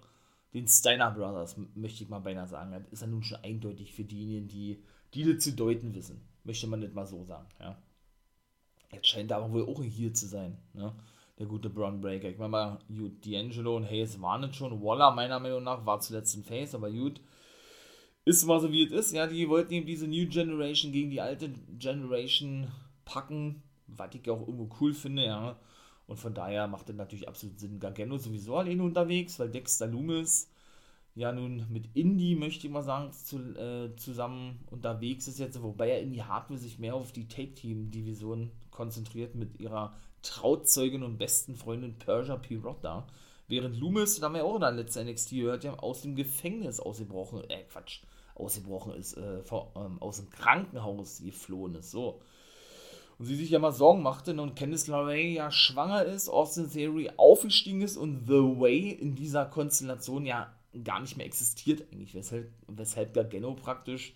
den 0.56 0.70
Steiner 0.70 1.12
Brothers, 1.12 1.58
möchte 1.76 2.04
ich 2.04 2.10
mal 2.10 2.20
beinahe 2.20 2.48
sagen. 2.48 2.72
Das 2.72 2.88
ist 2.90 3.02
ja 3.02 3.08
nun 3.08 3.24
schon 3.24 3.44
eindeutig 3.44 3.94
für 3.94 4.06
diejenigen, 4.06 4.48
die, 4.48 4.82
die 5.14 5.26
das 5.26 5.44
zu 5.44 5.52
deuten 5.52 5.94
wissen. 5.94 6.22
Möchte 6.46 6.68
man 6.68 6.80
nicht 6.80 6.94
mal 6.94 7.06
so 7.06 7.26
sagen, 7.26 7.50
ja. 7.60 7.78
Jetzt 8.92 9.08
scheint 9.08 9.34
aber 9.34 9.52
wohl 9.52 9.68
auch 9.68 9.84
hier 9.84 10.14
zu 10.14 10.28
sein, 10.28 10.58
ne? 10.74 10.96
Der 11.38 11.48
gute 11.48 11.70
Braun 11.70 12.00
Breaker. 12.00 12.30
Ich 12.30 12.38
meine 12.38 12.50
mal, 12.50 12.80
gut, 12.88 13.26
D'Angelo 13.26 13.76
und 13.76 13.90
Hayes 13.90 14.22
waren 14.22 14.40
nicht 14.40 14.56
schon. 14.56 14.82
Waller, 14.82 15.12
meiner 15.12 15.42
Meinung 15.42 15.64
nach, 15.64 15.86
war 15.86 16.00
zuletzt 16.00 16.38
ein 16.38 16.46
Face, 16.46 16.74
aber 16.74 16.90
gut. 16.90 17.20
Ist 18.24 18.46
mal 18.46 18.62
so 18.62 18.72
wie 18.72 18.86
es 18.86 18.92
ist, 18.94 19.12
ja. 19.12 19.28
Die 19.28 19.50
wollten 19.50 19.74
eben 19.74 19.86
diese 19.86 20.08
New 20.08 20.30
Generation 20.30 20.94
gegen 20.94 21.12
die 21.12 21.20
alte 21.20 21.50
Generation 21.78 22.70
packen, 23.04 23.62
was 23.88 24.16
ich 24.16 24.30
auch 24.30 24.48
irgendwo 24.48 24.70
cool 24.80 24.94
finde, 24.94 25.26
ja. 25.26 25.60
Und 26.08 26.18
von 26.18 26.34
daher 26.34 26.68
macht 26.68 26.90
es 26.90 26.96
natürlich 26.96 27.28
absolut 27.28 27.60
Sinn. 27.60 27.80
Gargano 27.80 28.18
sowieso 28.18 28.58
alleine 28.58 28.84
unterwegs, 28.84 29.40
weil 29.40 29.50
Dexter 29.50 29.88
Loomis 29.88 30.50
ja 31.16 31.32
nun 31.32 31.66
mit 31.72 31.96
Indie, 31.96 32.36
möchte 32.36 32.68
ich 32.68 32.74
mal 32.74 32.84
sagen, 32.84 33.12
zu, 33.14 33.38
äh, 33.58 33.96
zusammen 33.96 34.60
unterwegs 34.70 35.28
ist 35.28 35.40
jetzt, 35.40 35.62
wobei 35.64 35.90
er 35.90 36.02
Indie 36.02 36.24
Hardware 36.24 36.60
sich 36.60 36.78
mehr 36.78 36.94
auf 36.94 37.14
die 37.14 37.28
Take-Team-Division 37.28 38.52
konzentriert 38.70 39.34
mit 39.34 39.60
ihrer 39.60 39.96
Trauzeugin 40.22 41.04
und 41.04 41.18
besten 41.18 41.56
Freundin 41.56 41.98
Persia 41.98 42.36
Pirotta. 42.36 43.08
Während 43.48 43.78
Loomis, 43.78 44.20
da 44.20 44.26
haben 44.26 44.36
wir 44.36 44.44
auch 44.44 44.56
in 44.56 44.62
der 44.62 44.72
letzten 44.72 45.08
NXT 45.08 45.30
gehört, 45.32 45.64
ja, 45.64 45.76
aus 45.76 46.02
dem 46.02 46.16
Gefängnis 46.16 46.80
ausgebrochen, 46.80 47.50
äh, 47.50 47.64
Quatsch, 47.64 48.02
ausgebrochen 48.34 48.94
ist, 48.96 49.16
äh, 49.16 49.42
vor, 49.44 49.72
ähm, 49.76 50.02
aus 50.02 50.18
dem 50.18 50.30
Krankenhaus 50.30 51.22
geflohen 51.24 51.76
ist, 51.76 51.92
so. 51.92 52.20
Und 53.18 53.26
sie 53.26 53.36
sich 53.36 53.50
ja 53.50 53.60
mal 53.60 53.72
Sorgen 53.72 54.02
machte 54.02 54.40
und 54.40 54.56
Candice 54.56 54.88
LeRae 54.88 55.34
ja 55.34 55.52
schwanger 55.52 56.04
ist, 56.04 56.28
Austin 56.28 56.70
Theory 56.70 57.12
aufgestiegen 57.18 57.82
ist 57.82 57.98
und 57.98 58.26
The 58.26 58.34
Way 58.34 58.90
in 58.92 59.16
dieser 59.16 59.46
Konstellation 59.46 60.26
ja 60.26 60.54
gar 60.84 61.00
nicht 61.00 61.16
mehr 61.16 61.26
existiert 61.26 61.84
eigentlich, 61.92 62.14
weshalb, 62.14 62.52
weshalb 62.68 63.14
Gargano 63.14 63.54
praktisch 63.54 64.14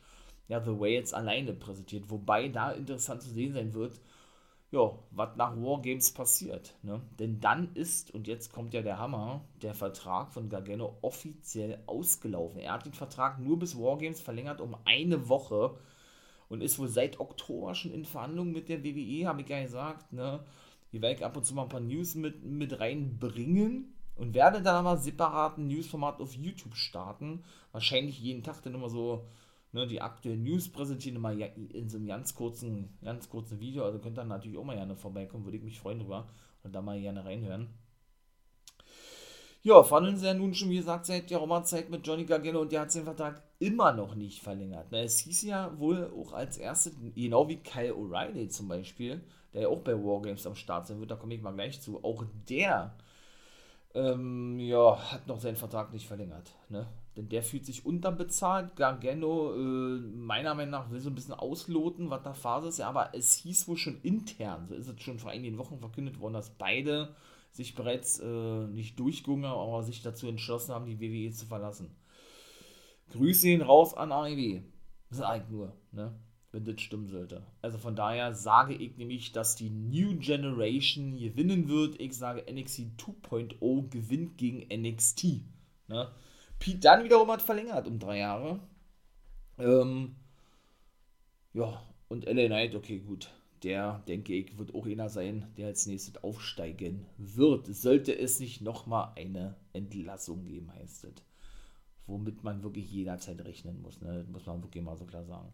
ja 0.50 0.62
The 0.62 0.78
Way 0.78 0.96
jetzt 0.96 1.14
alleine 1.14 1.54
präsentiert. 1.54 2.10
Wobei 2.10 2.50
da 2.50 2.72
interessant 2.72 3.22
zu 3.22 3.30
sehen 3.30 3.54
sein 3.54 3.74
wird, 3.74 4.02
ja, 4.72 4.92
was 5.12 5.36
nach 5.36 5.56
Wargames 5.56 6.12
passiert. 6.12 6.76
Ne? 6.84 7.02
Denn 7.18 7.40
dann 7.40 7.74
ist, 7.74 8.14
und 8.14 8.28
jetzt 8.28 8.54
kommt 8.54 8.74
ja 8.74 8.82
der 8.82 9.00
Hammer, 9.00 9.46
der 9.62 9.74
Vertrag 9.74 10.32
von 10.32 10.50
Gargano 10.50 10.98
offiziell 11.02 11.82
ausgelaufen. 11.88 12.60
Er 12.60 12.74
hat 12.74 12.86
den 12.86 12.94
Vertrag 12.94 13.40
nur 13.40 13.58
bis 13.58 13.78
Wargames 13.78 14.22
verlängert 14.22 14.62
um 14.62 14.76
eine 14.86 15.28
Woche 15.28 15.76
und 16.50 16.62
ist 16.62 16.80
wohl 16.80 16.88
seit 16.88 17.20
Oktober 17.20 17.76
schon 17.76 17.92
in 17.92 18.06
Verhandlungen 18.06 18.52
mit 18.52 18.68
der 18.68 18.84
WWE, 18.84 19.28
habe 19.28 19.42
ich 19.42 19.50
ja 19.50 19.62
gesagt. 19.62 20.12
Ne? 20.12 20.44
Hier 20.92 21.02
werde 21.02 21.16
ich 21.16 21.26
ab 21.26 21.38
und 21.38 21.46
zu 21.46 21.54
mal 21.54 21.64
ein 21.64 21.70
paar 21.70 21.80
News 21.80 22.16
mit, 22.16 22.44
mit 22.44 22.80
reinbringen 22.80 23.94
und 24.16 24.34
werde 24.34 24.62
dann 24.62 24.84
mal 24.84 24.98
separaten 24.98 25.68
Newsformat 25.68 26.20
auf 26.20 26.34
YouTube 26.34 26.76
starten. 26.76 27.44
Wahrscheinlich 27.72 28.20
jeden 28.20 28.44
Tag 28.44 28.62
dann 28.64 28.74
immer 28.74 28.90
so 28.90 29.28
ne, 29.72 29.88
die 29.88 30.02
aktuellen 30.02 30.44
News 30.44 30.70
präsentieren, 30.70 31.18
immer 31.18 31.32
in 31.32 31.90
so 31.90 31.98
einem 31.98 32.08
ganz 32.08 32.36
kurzen, 32.36 32.98
ganz 33.04 33.30
kurzen 33.30 33.60
Video. 33.60 33.86
Also 33.86 34.00
könnt 34.00 34.18
ihr 34.18 34.26
natürlich 34.26 34.58
auch 34.58 34.66
mal 34.66 34.76
gerne 34.76 34.96
vorbeikommen, 34.96 35.46
würde 35.46 35.58
ich 35.58 35.64
mich 35.64 35.80
freuen 35.80 36.00
drüber 36.00 36.28
und 36.64 36.74
da 36.74 36.82
mal 36.82 37.00
gerne 37.00 37.24
reinhören. 37.24 37.70
Ja, 39.62 39.84
verhandeln 39.84 40.18
sie 40.18 40.26
ja 40.26 40.34
nun 40.34 40.54
schon, 40.54 40.70
wie 40.70 40.78
gesagt, 40.78 41.06
seit 41.06 41.30
der 41.30 41.64
Zeit 41.64 41.90
mit 41.90 42.08
Johnny 42.08 42.26
Gargano 42.26 42.62
und 42.62 42.72
der 42.72 42.82
hat 42.82 42.92
seinen 42.92 43.04
Vertrag 43.04 43.44
immer 43.60 43.92
noch 43.92 44.16
nicht 44.16 44.42
verlängert. 44.42 44.92
Es 44.92 45.20
hieß 45.20 45.44
ja 45.44 45.78
wohl 45.78 46.12
auch 46.18 46.34
als 46.34 46.58
erstes, 46.58 46.96
genau 47.16 47.48
wie 47.50 47.58
Kyle 47.58 47.94
O'Reilly 47.94 48.50
zum 48.50 48.70
Beispiel, 48.70 49.22
der 49.54 49.64
ja 49.64 49.68
auch 49.68 49.82
bei 49.82 49.94
Wargames 49.94 50.48
am 50.48 50.56
Start 50.56 50.88
sein 50.88 51.00
wird, 51.00 51.12
da 51.12 51.16
komme 51.16 51.36
ich 51.36 51.42
mal 51.42 51.54
gleich 51.54 51.82
zu, 51.82 52.04
auch 52.04 52.24
der 52.50 52.96
ähm, 53.96 54.60
ja, 54.60 54.98
hat 55.12 55.28
noch 55.28 55.40
seinen 55.40 55.56
Vertrag 55.56 55.92
nicht 55.92 56.08
verlängert. 56.08 56.54
Ne? 56.70 56.88
Denn 57.18 57.28
der 57.28 57.44
fühlt 57.44 57.66
sich 57.66 57.86
unterbezahlt. 57.86 58.76
Gargano, 58.76 59.54
äh, 59.54 60.00
meiner 60.16 60.54
Meinung 60.54 60.72
nach, 60.72 60.92
will 60.92 61.00
so 61.00 61.10
ein 61.10 61.16
bisschen 61.16 61.34
ausloten, 61.34 62.10
was 62.10 62.24
da 62.24 62.34
Phase 62.34 62.70
ist. 62.70 62.80
Ja, 62.80 62.90
aber 62.90 63.10
es 63.14 63.36
hieß 63.36 63.68
wohl 63.68 63.78
schon 63.78 64.00
intern, 64.04 64.68
so 64.68 64.76
ist 64.76 64.88
es 64.88 65.02
schon 65.02 65.20
vor 65.20 65.32
einigen 65.32 65.58
Wochen 65.58 65.80
verkündet 65.80 66.20
worden, 66.20 66.34
dass 66.34 66.52
beide 66.52 67.16
sich 67.52 67.76
bereits 67.76 68.20
äh, 68.20 68.68
nicht 68.68 69.00
durchgungen, 69.00 69.46
aber 69.46 69.84
sich 69.84 70.02
dazu 70.04 70.28
entschlossen 70.28 70.74
haben, 70.74 70.86
die 70.86 71.00
WWE 71.00 71.34
zu 71.34 71.48
verlassen. 71.48 71.90
Grüße 73.10 73.48
ihn 73.50 73.62
raus 73.62 73.94
an 73.94 74.12
AEW. 74.12 74.62
Sag 75.10 75.44
ich 75.44 75.50
nur, 75.50 75.74
ne? 75.92 76.14
wenn 76.52 76.66
das 76.66 76.82
stimmen 76.82 77.10
sollte. 77.10 77.44
Also 77.62 77.78
von 77.78 77.96
daher 77.96 78.34
sage 78.34 78.74
ich 78.74 78.98
nämlich, 78.98 79.32
dass 79.32 79.56
die 79.56 79.70
New 79.70 80.18
Generation 80.18 81.18
gewinnen 81.18 81.68
wird. 81.68 82.00
Ich 82.00 82.18
sage 82.18 82.46
NXT 82.52 82.82
2.0 82.98 83.90
gewinnt 83.90 84.38
gegen 84.38 84.68
NXT. 84.82 85.42
Ne? 85.88 86.12
Pete 86.60 86.80
dann 86.80 87.04
wiederum 87.04 87.30
hat 87.32 87.42
verlängert 87.42 87.88
um 87.88 88.00
drei 88.00 88.20
Jahre. 88.20 88.60
Ähm, 89.58 90.16
ja, 91.54 91.84
und 92.08 92.26
LA 92.26 92.48
Knight, 92.48 92.76
okay, 92.76 93.00
gut. 93.00 93.30
Der, 93.64 94.02
denke 94.08 94.34
ich, 94.34 94.58
wird 94.58 94.74
auch 94.74 94.86
einer 94.86 95.10
sein, 95.10 95.52
der 95.58 95.68
als 95.68 95.86
nächstes 95.86 96.24
aufsteigen 96.24 97.06
wird. 97.18 97.68
Sollte 97.68 98.18
es 98.18 98.40
nicht 98.40 98.62
nochmal 98.62 99.12
eine 99.18 99.58
Entlassung 99.74 100.46
geben, 100.46 100.72
heißt 100.74 101.04
es. 101.06 101.14
Womit 102.10 102.44
man 102.44 102.64
wirklich 102.64 102.92
jederzeit 102.92 103.44
rechnen 103.46 103.82
muss. 103.82 104.02
Ne? 104.02 104.26
Muss 104.32 104.46
man 104.46 104.62
wirklich 104.64 104.84
mal 104.84 104.98
so 104.98 105.06
klar 105.06 105.24
sagen. 105.24 105.52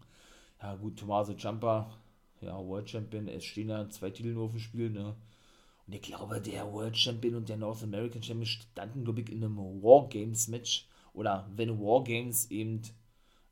Ja, 0.61 0.75
gut, 0.75 0.97
Tommaso 0.97 1.33
Ciampa, 1.33 1.91
ja, 2.41 2.57
World 2.57 2.89
Champion, 2.89 3.27
es 3.27 3.43
stehen 3.43 3.69
ja 3.69 3.89
zwei 3.89 4.09
Titel 4.09 4.33
nur 4.33 4.45
auf 4.45 4.51
dem 4.51 4.59
Spiel, 4.59 4.89
ne? 4.89 5.15
Und 5.85 5.93
ich 5.93 6.01
glaube, 6.01 6.41
der 6.41 6.71
World 6.71 6.97
Champion 6.97 7.35
und 7.35 7.49
der 7.49 7.57
North 7.57 7.83
American 7.83 8.23
Champion 8.23 8.47
standen, 8.47 9.03
glaube 9.03 9.21
ich, 9.21 9.29
in 9.29 9.43
einem 9.43 9.57
War 9.57 10.07
Games 10.09 10.47
Match. 10.47 10.87
Oder 11.13 11.47
wenn 11.55 11.79
War 11.79 12.03
Games 12.03 12.49
eben 12.49 12.81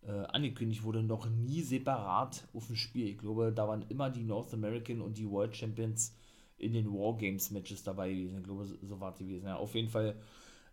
äh, 0.01 0.11
angekündigt 0.11 0.83
wurde, 0.83 1.03
noch 1.03 1.29
nie 1.29 1.61
separat 1.61 2.47
auf 2.53 2.67
dem 2.67 2.75
Spiel. 2.75 3.07
Ich 3.07 3.17
glaube, 3.19 3.51
da 3.53 3.67
waren 3.67 3.85
immer 3.89 4.09
die 4.09 4.23
North 4.23 4.53
American 4.53 5.01
und 5.01 5.17
die 5.17 5.29
World 5.29 5.55
Champions 5.55 6.15
in 6.57 6.73
den 6.73 6.91
War 6.91 7.15
Games 7.17 7.51
Matches 7.51 7.83
dabei 7.83 8.11
gewesen. 8.11 8.39
Ich 8.39 8.43
glaube, 8.43 8.65
so 8.65 8.99
war 8.99 9.11
es 9.11 9.19
gewesen. 9.19 9.45
Ja, 9.45 9.57
auf 9.57 9.75
jeden 9.75 9.89
Fall 9.89 10.15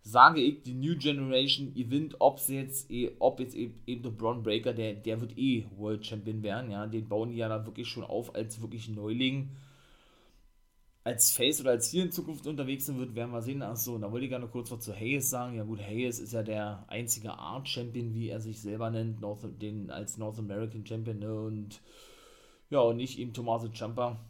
sage 0.02 0.40
ich, 0.40 0.62
die 0.62 0.74
New 0.74 0.96
Generation 0.96 1.74
gewinnt, 1.74 2.16
ob 2.18 2.38
sie 2.38 2.56
jetzt, 2.56 2.90
eh, 2.90 3.12
ob 3.18 3.40
jetzt 3.40 3.54
eben, 3.54 3.80
eben 3.86 4.02
der 4.02 4.10
Braun 4.10 4.42
Breaker, 4.42 4.72
der, 4.72 4.94
der 4.94 5.20
wird 5.20 5.36
eh 5.36 5.66
World 5.76 6.06
Champion 6.06 6.42
werden, 6.42 6.70
ja, 6.70 6.86
den 6.86 7.08
bauen 7.08 7.30
die 7.30 7.36
ja 7.36 7.48
da 7.48 7.64
wirklich 7.66 7.88
schon 7.88 8.04
auf 8.04 8.34
als 8.34 8.60
wirklich 8.60 8.88
Neuling. 8.88 9.50
Als 11.02 11.30
Face 11.30 11.60
oder 11.60 11.70
als 11.70 11.90
hier 11.90 12.04
in 12.04 12.12
Zukunft 12.12 12.46
unterwegs 12.46 12.86
sein 12.86 12.98
wird, 12.98 13.14
werden 13.14 13.32
wir 13.32 13.40
sehen. 13.40 13.62
Achso, 13.62 13.96
da 13.98 14.12
wollte 14.12 14.26
ich 14.26 14.30
gerne 14.30 14.46
kurz 14.48 14.70
was 14.70 14.80
zu 14.80 14.94
Hayes 14.94 15.30
sagen. 15.30 15.56
Ja 15.56 15.64
gut, 15.64 15.80
Hayes 15.80 16.20
ist 16.20 16.34
ja 16.34 16.42
der 16.42 16.84
einzige 16.88 17.32
Art 17.32 17.68
Champion, 17.68 18.14
wie 18.14 18.28
er 18.28 18.40
sich 18.40 18.60
selber 18.60 18.90
nennt, 18.90 19.20
North, 19.20 19.40
den 19.62 19.90
als 19.90 20.18
North 20.18 20.38
American 20.38 20.84
Champion, 20.84 21.18
ne? 21.18 21.34
und 21.34 21.80
ja, 22.68 22.80
und 22.80 22.98
nicht 22.98 23.18
eben 23.18 23.32
Tommaso 23.32 23.68
Ciampa 23.68 24.20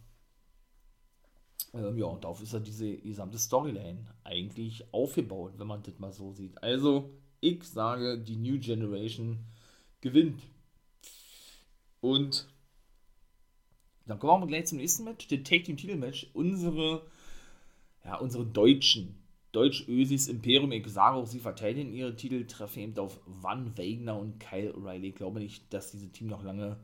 ähm, 1.75 1.99
ja, 1.99 2.07
und 2.07 2.25
darauf 2.25 2.43
ist 2.43 2.52
ja 2.52 2.61
diese 2.61 2.97
gesamte 2.99 3.38
Storyline 3.38 4.07
eigentlich 4.25 4.85
aufgebaut, 4.93 5.55
wenn 5.57 5.67
man 5.67 5.83
das 5.83 5.99
mal 5.99 6.12
so 6.12 6.33
sieht. 6.33 6.62
Also, 6.62 7.11
ich 7.40 7.64
sage, 7.64 8.19
die 8.19 8.37
New 8.37 8.59
Generation 8.59 9.38
gewinnt. 10.00 10.43
Und 12.00 12.49
dann 14.07 14.19
kommen 14.19 14.43
wir 14.43 14.49
gleich 14.49 14.67
zum 14.67 14.79
nächsten 14.79 15.05
Match, 15.05 15.29
den 15.29 15.45
Take 15.45 15.62
Team 15.64 15.76
Titel 15.76 15.97
Match. 15.97 16.29
Unsere, 16.33 17.07
ja, 18.05 18.17
unsere 18.17 18.45
Deutschen, 18.45 19.17
Deutsch-Ösis 19.52 20.29
Imperium, 20.29 20.73
ich 20.73 20.87
sage 20.88 21.17
auch, 21.17 21.26
sie 21.26 21.40
verteidigen 21.40 21.93
ihre 21.93 22.17
Titel, 22.17 22.47
treffen 22.47 22.81
eben 22.81 22.99
auf 22.99 23.21
Van 23.26 23.76
Wagner 23.76 24.19
und 24.19 24.38
Kyle 24.38 24.75
O'Reilly. 24.75 25.09
Ich 25.09 25.14
glaube 25.14 25.40
nicht, 25.40 25.73
dass 25.73 25.90
dieses 25.90 26.12
Team 26.12 26.29
noch 26.29 26.43
lange 26.43 26.79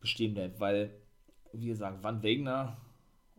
bestehen 0.00 0.34
bleibt, 0.34 0.60
weil, 0.60 0.94
wie 1.52 1.66
gesagt, 1.66 2.02
Van 2.02 2.22
Wagner 2.22 2.76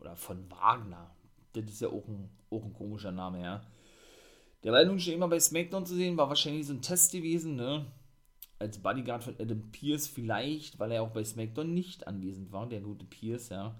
oder 0.01 0.15
von 0.15 0.50
Wagner. 0.50 1.12
Das 1.53 1.65
ist 1.65 1.81
ja 1.81 1.88
auch 1.88 2.08
ein, 2.08 2.29
auch 2.50 2.63
ein 2.63 2.74
komischer 2.74 3.12
Name, 3.12 3.41
ja. 3.41 3.62
Der 4.63 4.72
war 4.72 4.84
nun 4.84 5.00
schon 5.00 5.13
immer 5.13 5.27
bei 5.27 5.39
SmackDown 5.39 5.86
zu 5.86 5.96
sehen, 5.96 6.17
war 6.17 6.29
wahrscheinlich 6.29 6.67
so 6.67 6.74
ein 6.74 6.81
Test 6.81 7.12
gewesen, 7.12 7.55
ne? 7.55 7.86
Als 8.60 8.77
Bodyguard 8.77 9.24
von 9.24 9.36
Adam 9.39 9.72
Pierce 9.72 10.08
vielleicht, 10.08 10.77
weil 10.79 10.91
er 10.91 11.01
auch 11.01 11.10
bei 11.10 11.24
SmackDown 11.24 11.74
nicht 11.74 12.08
anwesend 12.08 12.51
war, 12.51 12.67
der 12.70 12.81
gute 12.81 13.05
Pierce, 13.05 13.50
ja. 13.50 13.75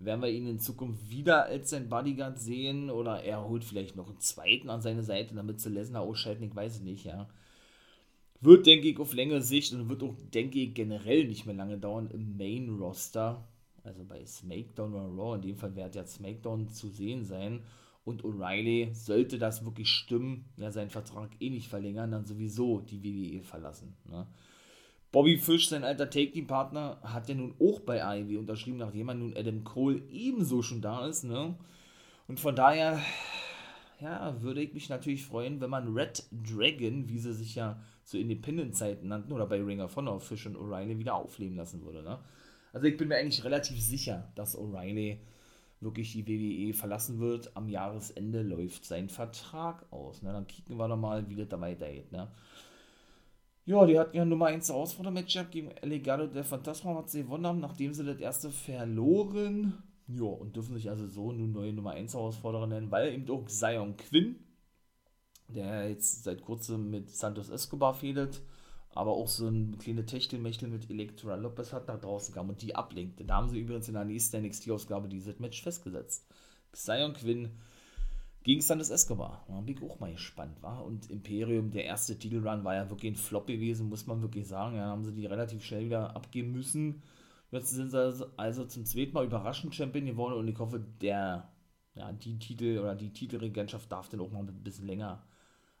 Werden 0.00 0.22
wir 0.22 0.28
ihn 0.28 0.48
in 0.48 0.58
Zukunft 0.58 1.08
wieder 1.08 1.44
als 1.44 1.70
sein 1.70 1.88
Bodyguard 1.88 2.38
sehen 2.38 2.90
oder 2.90 3.22
er 3.22 3.48
holt 3.48 3.64
vielleicht 3.64 3.96
noch 3.96 4.08
einen 4.08 4.18
zweiten 4.18 4.68
an 4.68 4.82
seine 4.82 5.04
Seite, 5.04 5.34
damit 5.34 5.60
sie 5.60 5.70
Lesnar 5.70 6.02
ausschalten, 6.02 6.42
ich 6.44 6.54
weiß 6.54 6.76
es 6.76 6.82
nicht, 6.82 7.04
ja. 7.04 7.28
Wird, 8.40 8.66
denke 8.66 8.88
ich, 8.88 8.98
auf 8.98 9.14
längere 9.14 9.40
Sicht 9.40 9.72
und 9.72 9.88
wird 9.88 10.02
auch, 10.02 10.14
denke 10.34 10.58
ich, 10.58 10.74
generell 10.74 11.26
nicht 11.26 11.46
mehr 11.46 11.54
lange 11.54 11.78
dauern 11.78 12.10
im 12.10 12.36
Main-Roster 12.36 13.42
also 13.84 14.04
bei 14.04 14.24
SmackDown 14.24 14.94
oder 14.94 15.22
Raw, 15.22 15.36
in 15.36 15.42
dem 15.42 15.56
Fall 15.56 15.76
wird 15.76 15.94
ja 15.94 16.04
SmackDown 16.04 16.68
zu 16.70 16.88
sehen 16.88 17.24
sein. 17.24 17.60
Und 18.04 18.22
O'Reilly, 18.22 18.92
sollte 18.94 19.38
das 19.38 19.64
wirklich 19.64 19.88
stimmen, 19.88 20.44
ja, 20.56 20.70
seinen 20.70 20.90
Vertrag 20.90 21.30
eh 21.40 21.48
nicht 21.48 21.68
verlängern, 21.68 22.10
dann 22.10 22.26
sowieso 22.26 22.80
die 22.80 23.02
WWE 23.02 23.42
verlassen. 23.42 23.96
Ne? 24.10 24.26
Bobby 25.10 25.38
Fish, 25.38 25.68
sein 25.68 25.84
alter 25.84 26.10
Take-Team-Partner, 26.10 26.98
hat 27.02 27.28
ja 27.28 27.34
nun 27.34 27.54
auch 27.60 27.80
bei 27.80 28.04
AEW 28.04 28.38
unterschrieben, 28.38 28.78
nachdem 28.78 29.08
er 29.08 29.14
nun 29.14 29.36
Adam 29.36 29.64
Cole 29.64 30.02
ebenso 30.10 30.60
schon 30.60 30.82
da 30.82 31.06
ist. 31.06 31.24
Ne? 31.24 31.54
Und 32.26 32.40
von 32.40 32.56
daher, 32.56 33.00
ja, 34.00 34.42
würde 34.42 34.60
ich 34.60 34.74
mich 34.74 34.88
natürlich 34.88 35.24
freuen, 35.24 35.60
wenn 35.60 35.70
man 35.70 35.94
Red 35.94 36.24
Dragon, 36.30 37.08
wie 37.08 37.18
sie 37.18 37.32
sich 37.32 37.54
ja 37.54 37.80
zu 38.04 38.18
Independent-Zeiten 38.18 39.08
nannten, 39.08 39.32
oder 39.32 39.46
bei 39.46 39.62
Ring 39.62 39.80
of 39.80 39.96
Honor, 39.96 40.20
Fish 40.20 40.46
und 40.46 40.56
O'Reilly 40.56 40.98
wieder 40.98 41.14
aufleben 41.14 41.56
lassen 41.56 41.82
würde. 41.84 42.02
Ne? 42.02 42.18
Also 42.74 42.88
ich 42.88 42.96
bin 42.96 43.06
mir 43.06 43.16
eigentlich 43.16 43.44
relativ 43.44 43.80
sicher, 43.80 44.32
dass 44.34 44.58
O'Reilly 44.58 45.18
wirklich 45.80 46.12
die 46.12 46.26
WWE 46.26 46.74
verlassen 46.74 47.20
wird. 47.20 47.56
Am 47.56 47.68
Jahresende 47.68 48.42
läuft 48.42 48.84
sein 48.84 49.08
Vertrag 49.08 49.86
aus. 49.92 50.22
Ne? 50.22 50.32
Dann 50.32 50.48
kicken 50.48 50.76
wir 50.76 50.88
doch 50.88 50.96
mal, 50.96 51.28
wie 51.28 51.36
das 51.36 51.48
da 51.48 51.60
weitergeht. 51.60 52.10
Ne? 52.10 52.26
Ja, 53.64 53.86
die 53.86 53.96
hatten 53.96 54.16
ja 54.16 54.24
Nummer 54.24 54.46
1 54.46 54.68
Herausforder-Match 54.68 55.38
gegen 55.52 55.70
Legado 55.82 56.26
der 56.26 56.42
Phantasma, 56.42 56.96
was 56.96 57.12
sie 57.12 57.22
gewonnen 57.22 57.46
haben, 57.46 57.60
nachdem 57.60 57.94
sie 57.94 58.04
das 58.04 58.18
erste 58.18 58.50
verloren. 58.50 59.74
Ja, 60.08 60.24
und 60.24 60.56
dürfen 60.56 60.74
sich 60.74 60.90
also 60.90 61.06
so 61.06 61.30
eine 61.30 61.46
neue 61.46 61.72
Nummer 61.72 61.92
1 61.92 62.14
Herausforderer 62.14 62.66
nennen, 62.66 62.90
weil 62.90 63.14
eben 63.14 63.30
auch 63.30 63.46
Zion 63.46 63.96
Quinn, 63.96 64.40
der 65.46 65.90
jetzt 65.90 66.24
seit 66.24 66.42
kurzem 66.42 66.90
mit 66.90 67.08
Santos 67.08 67.50
Escobar 67.50 67.94
fehlt, 67.94 68.42
aber 68.94 69.12
auch 69.12 69.28
so 69.28 69.48
ein 69.48 69.76
kleine 69.78 70.06
Techtelmechtel 70.06 70.68
mit 70.68 70.88
Elektra 70.88 71.34
Lopez 71.34 71.72
hat 71.72 71.88
nach 71.88 72.00
draußen 72.00 72.34
kam 72.34 72.48
und 72.48 72.62
die 72.62 72.76
ablenkte. 72.76 73.24
Da 73.24 73.36
haben 73.36 73.48
sie 73.48 73.58
übrigens 73.58 73.88
in 73.88 73.94
der 73.94 74.04
nächsten 74.04 74.42
NXT-Ausgabe 74.42 75.08
dieses 75.08 75.38
Match 75.40 75.62
festgesetzt. 75.62 76.26
Zion 76.72 77.12
Quinn 77.12 77.50
gegen 78.44 78.60
Santos 78.60 78.90
Escobar. 78.90 79.44
Da 79.48 79.60
bin 79.60 79.76
ich 79.76 79.82
auch 79.82 79.98
mal 79.98 80.12
gespannt, 80.12 80.62
war. 80.62 80.84
Und 80.84 81.10
Imperium, 81.10 81.70
der 81.70 81.86
erste 81.86 82.18
Titelrun, 82.18 82.62
war 82.62 82.74
ja 82.74 82.88
wirklich 82.88 83.12
ein 83.12 83.16
Flop 83.16 83.48
gewesen, 83.48 83.88
muss 83.88 84.06
man 84.06 84.22
wirklich 84.22 84.46
sagen. 84.46 84.76
Ja, 84.76 84.86
haben 84.86 85.04
sie 85.04 85.12
die 85.12 85.26
relativ 85.26 85.64
schnell 85.64 85.86
wieder 85.86 86.14
abgeben 86.14 86.52
müssen. 86.52 87.02
Jetzt 87.50 87.70
sind 87.70 87.90
sie 87.90 87.98
also, 87.98 88.26
also 88.36 88.64
zum 88.64 88.84
zweiten 88.84 89.12
Mal 89.12 89.26
überraschend 89.26 89.74
Champion 89.74 90.06
geworden 90.06 90.34
und 90.34 90.48
ich 90.48 90.58
hoffe, 90.58 90.80
der, 91.00 91.48
ja, 91.94 92.12
die 92.12 92.38
Titel 92.38 92.78
oder 92.78 92.94
die 92.94 93.12
Titelregentschaft 93.12 93.90
darf 93.90 94.08
dann 94.08 94.20
auch 94.20 94.30
mal 94.30 94.40
ein 94.40 94.62
bisschen 94.62 94.86
länger 94.86 95.24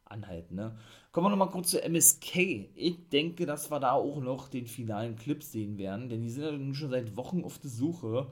anhalten. 0.06 0.56
Ne? 0.56 0.76
Kommen 1.12 1.26
wir 1.26 1.30
nochmal 1.30 1.50
kurz 1.50 1.70
zu 1.70 1.82
MSK. 1.82 2.70
Ich 2.74 3.08
denke, 3.10 3.46
dass 3.46 3.70
wir 3.70 3.80
da 3.80 3.92
auch 3.92 4.20
noch 4.20 4.48
den 4.48 4.66
finalen 4.66 5.16
Clip 5.16 5.42
sehen 5.42 5.78
werden, 5.78 6.08
denn 6.08 6.22
die 6.22 6.30
sind 6.30 6.44
ja 6.44 6.52
nun 6.52 6.74
schon 6.74 6.90
seit 6.90 7.16
Wochen 7.16 7.44
auf 7.44 7.58
der 7.58 7.70
Suche. 7.70 8.26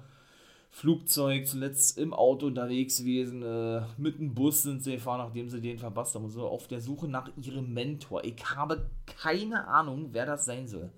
Flugzeug, 0.74 1.46
zuletzt 1.46 1.98
im 1.98 2.14
Auto 2.14 2.46
unterwegs 2.46 2.96
gewesen, 2.96 3.42
äh, 3.42 3.82
mit 3.98 4.18
dem 4.18 4.34
Bus 4.34 4.62
sind 4.62 4.82
sie 4.82 4.92
gefahren, 4.92 5.18
nachdem 5.18 5.50
sie 5.50 5.60
den 5.60 5.78
verpasst 5.78 6.14
haben 6.14 6.24
und 6.24 6.30
so, 6.30 6.48
auf 6.48 6.66
der 6.66 6.80
Suche 6.80 7.08
nach 7.08 7.30
ihrem 7.36 7.74
Mentor. 7.74 8.24
Ich 8.24 8.42
habe 8.56 8.88
keine 9.04 9.68
Ahnung, 9.68 10.08
wer 10.12 10.24
das 10.24 10.46
sein 10.46 10.66
soll. 10.66 10.90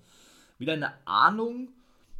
Weder 0.57 0.73
eine 0.73 0.93
Ahnung, 1.05 1.73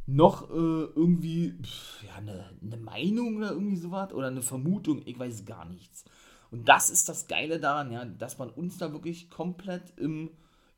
noch 0.06 0.50
äh, 0.50 0.52
irgendwie, 0.52 1.54
pff, 1.62 2.04
ja, 2.04 2.16
eine, 2.16 2.50
eine 2.62 2.76
Meinung 2.76 3.38
oder 3.38 3.52
irgendwie 3.52 3.76
sowas, 3.76 4.12
oder 4.12 4.28
eine 4.28 4.42
Vermutung, 4.42 5.00
ich 5.04 5.18
weiß 5.18 5.46
gar 5.46 5.64
nichts. 5.64 6.04
Und 6.50 6.68
das 6.68 6.90
ist 6.90 7.08
das 7.08 7.26
Geile 7.26 7.58
daran, 7.60 7.90
ja, 7.92 8.04
dass 8.04 8.38
man 8.38 8.50
uns 8.50 8.78
da 8.78 8.92
wirklich 8.92 9.30
komplett 9.30 9.98
im, 9.98 10.30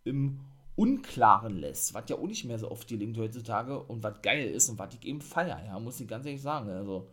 im 0.04 0.40
Unklaren 0.76 1.58
lässt, 1.58 1.92
was 1.94 2.08
ja 2.08 2.16
auch 2.16 2.26
nicht 2.26 2.44
mehr 2.44 2.58
so 2.58 2.70
oft 2.70 2.88
gelingt 2.88 3.18
heutzutage 3.18 3.82
und 3.82 4.02
was 4.02 4.22
geil 4.22 4.48
ist 4.48 4.68
und 4.68 4.78
was 4.78 4.94
ich 4.94 5.04
eben 5.04 5.20
feiere, 5.20 5.64
ja, 5.66 5.78
muss 5.78 6.00
ich 6.00 6.08
ganz 6.08 6.24
ehrlich 6.24 6.42
sagen. 6.42 6.70
Also, 6.70 7.08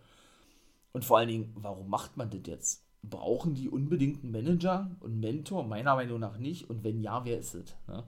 und 0.94 1.04
vor 1.04 1.18
allen 1.18 1.28
Dingen, 1.28 1.52
warum 1.56 1.90
macht 1.90 2.16
man 2.16 2.30
das 2.30 2.42
jetzt? 2.46 2.84
Brauchen 3.02 3.54
die 3.54 3.70
unbedingt 3.70 4.24
einen 4.24 4.32
Manager 4.32 4.96
und 5.00 5.20
Mentor? 5.20 5.64
Meiner 5.64 5.96
Meinung 5.96 6.20
nach 6.20 6.38
nicht. 6.38 6.70
Und 6.70 6.84
wenn 6.84 7.02
ja, 7.02 7.26
wer 7.26 7.38
ist 7.38 7.54
es? 7.54 7.76
Ne? 7.88 8.04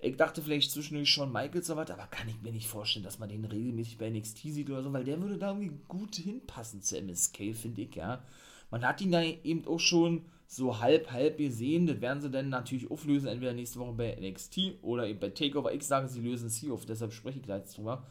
Ich 0.00 0.16
dachte 0.16 0.40
vielleicht 0.42 0.70
zwischendurch 0.70 1.10
schon 1.10 1.30
Michaels 1.30 1.70
oder 1.70 1.82
was, 1.82 1.90
aber 1.90 2.06
kann 2.06 2.28
ich 2.28 2.40
mir 2.40 2.52
nicht 2.52 2.68
vorstellen, 2.68 3.04
dass 3.04 3.18
man 3.18 3.28
den 3.28 3.44
regelmäßig 3.44 3.98
bei 3.98 4.08
NXT 4.08 4.38
sieht 4.38 4.70
oder 4.70 4.82
so, 4.82 4.92
weil 4.92 5.04
der 5.04 5.20
würde 5.20 5.36
da 5.36 5.48
irgendwie 5.48 5.78
gut 5.88 6.16
hinpassen 6.16 6.80
zu 6.80 6.96
MSK, 6.98 7.54
finde 7.54 7.82
ich, 7.82 7.94
ja. 7.94 8.22
Man 8.70 8.86
hat 8.86 9.00
ihn 9.00 9.10
da 9.10 9.22
eben 9.22 9.66
auch 9.66 9.80
schon 9.80 10.24
so 10.46 10.80
halb, 10.80 11.12
halb 11.12 11.38
gesehen. 11.38 11.86
Das 11.86 12.00
werden 12.00 12.20
sie 12.20 12.30
dann 12.30 12.48
natürlich 12.48 12.90
auflösen, 12.90 13.28
entweder 13.28 13.52
nächste 13.52 13.78
Woche 13.78 13.92
bei 13.92 14.16
NXT 14.20 14.82
oder 14.82 15.06
eben 15.06 15.20
bei 15.20 15.30
Takeover. 15.30 15.72
Ich 15.72 15.84
sage, 15.84 16.08
sie 16.08 16.20
lösen 16.20 16.48
sie 16.48 16.70
auf, 16.70 16.86
deshalb 16.86 17.12
spreche 17.12 17.38
ich 17.38 17.46
jetzt 17.46 17.78
drüber. 17.78 18.06